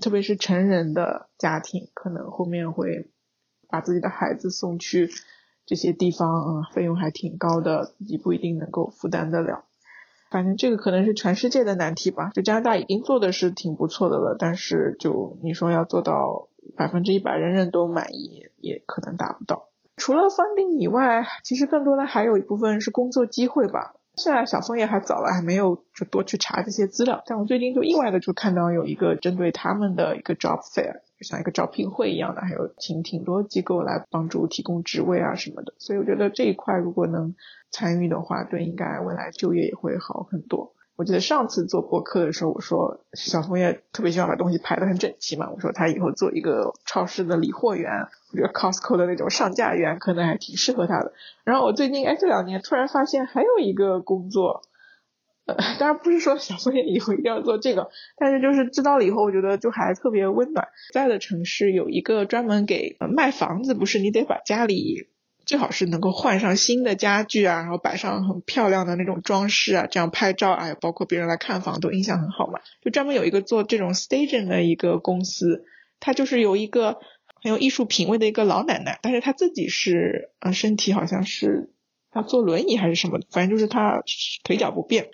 [0.00, 3.10] 特别是成人的家庭，可能后面会
[3.68, 5.10] 把自己的孩子送去
[5.66, 9.64] 这些地方，嗯，费用还挺高的，自己不一定能够负担得了。
[10.30, 12.30] 反正这个可能是全世界的难题吧。
[12.34, 19.68] 就加拿大已经做的是挺不错的了，但是就你说要做到百分之一百人人都满意，也可能达不到。
[19.96, 23.94] 除了 funding 以外，其实更多的还有一部分是工作机会吧。
[24.16, 27.24] 现在小枫叶还早了，还没有就多去查这些资料。
[27.26, 35.74] 但我最近就意外的就看到有一个针对他们的一个 job fair，就像一个招聘会一样的，还有请挺多机构来帮助提供职位啊什么的。
[35.78, 37.34] 所以我觉得这一块如果能
[37.72, 40.73] 参与的话，对应该未来就业也会好很多。
[40.96, 45.50] 我记得上次做播客的时候，我说小枫叶特别希望把东西排得很整齐嘛。
[45.52, 51.12] 我说他以后做一个超市的理货员，我觉得 Costco 的那种上架员可能还挺适合他的。
[51.42, 54.62] 然后我最近哎这两年突然发现还有一个工作，
[55.46, 60.68] 呃，当然不是说小枫叶以后一定要做这个，但是就是知道了以后，我觉得就还特别温暖。
[60.92, 65.08] 在的城市有一个专门给卖房子，不是你得把家里。
[65.46, 72.60] 最好是能够换上新的家具啊，然后摆上很漂亮的那种装饰啊，这样拍照啊，包括别人来看房都印象很好嘛。
[72.82, 75.64] 就专门有一个做这种 staging 的一个公司，
[76.00, 76.98] 他就是有一个
[77.42, 81.70] 很有艺术品味的一个老奶奶，但是她自己是嗯身体好像是
[82.14, 84.02] 要坐轮椅还是什么，反正就是她
[84.42, 85.10] 腿脚不便。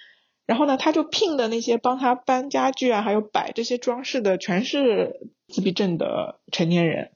[0.47, 7.13] 然后呢，他就聘的那些帮他搬家具啊，还有摆这些装饰的，全是自闭症的成年人。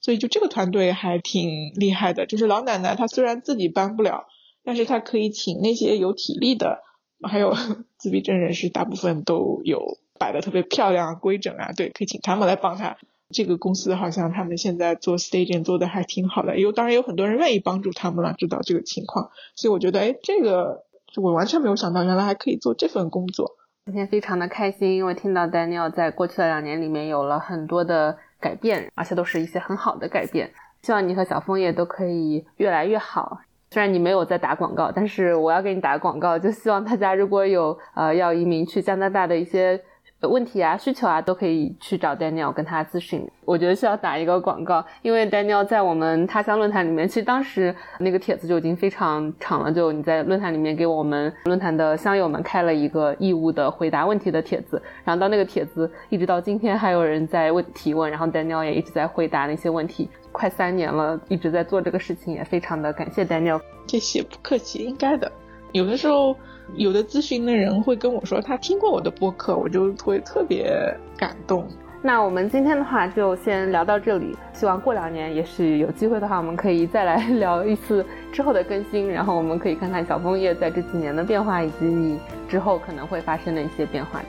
[0.00, 4.26] 所以就这个团队还挺厉害的，就是老奶奶她虽然自己搬不了，
[4.64, 6.82] 但是她可以请那些有体力的，
[7.28, 7.54] 还有
[7.98, 12.96] 自闭症人士，大部分都有摆的特别漂亮、规整啊，对，可以请他们来帮她。
[13.32, 20.84] 这个公司好像他们现在做 staging 做的还挺好的，有当然有很多人愿意帮助他们了，知道这个情况，所以我觉得，哎，这个
[21.16, 23.52] 我完全没有想到，原来还可以做这份工作。
[23.84, 28.16] 今天非常的开心，因为听到 Daniel 在过去的两年里面有了很多的。
[28.40, 30.50] 改变，而且都是一些很好的改变。
[30.82, 33.40] 希望你和小枫叶都可以越来越好。
[33.70, 39.80] 虽然你没有在打广告，但是我要给你打广告，就希望大家如果有呃要移民去加拿大的一些。
[40.28, 43.26] 问题啊，需求啊，都可以去找 Daniel 跟他咨询。
[43.44, 49.72] 我觉得需要打一个广告，因为 Daniel 在我们他乡论坛里面，其实当时那个帖子就已经非常长了。
[49.72, 60.08] 就你在论坛里面给我们论坛的乡友们开了一个义务的回答问题的帖子，然后到那个帖子一直到今天还有人在问提问，然后 Daniel 也一直在回答那些问题。
[60.32, 63.60] 快三年了，一直在做这个事情，也非常的感谢 Daniel。
[63.86, 65.32] 谢谢，不客气，应该的。
[65.72, 66.36] 有的时候。
[66.76, 70.72] 有的咨询的人会跟我说他听过我的播客，我就会特别
[71.16, 71.66] 感动。
[72.02, 82.18] 那我们今天的话就先聊到这里，希望过两年也许有机会的话，我们可以再来聊一次之后的更新，然后我们可以看看小枫叶在这几年的变化，以及你
[82.48, 84.22] 之后可能会发生的一些变化。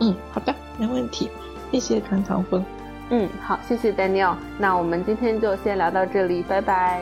[0.00, 1.30] 嗯，好的，没问题，
[1.70, 2.64] 谢谢川藏风。
[3.10, 4.34] 嗯，好，谢谢 Daniel。
[4.58, 7.00] 那我们今天就先聊到这里，拜拜。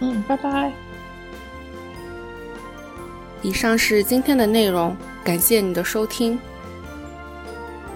[0.00, 0.89] 嗯，拜拜。
[3.42, 4.94] 以上是今天的内容，
[5.24, 6.38] 感谢你的收听。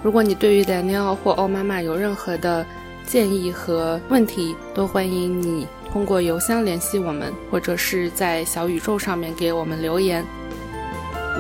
[0.03, 2.65] 如果你对于 Daniel 或欧妈妈有任何的
[3.07, 10.25] 建议和问题，都欢迎你通过邮箱联系我们，或者是在小宇宙上面给我们留言。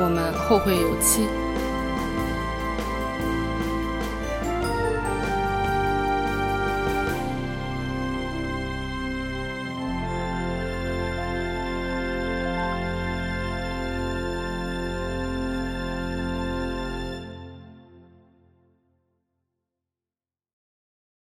[0.00, 1.26] 我们后会有期。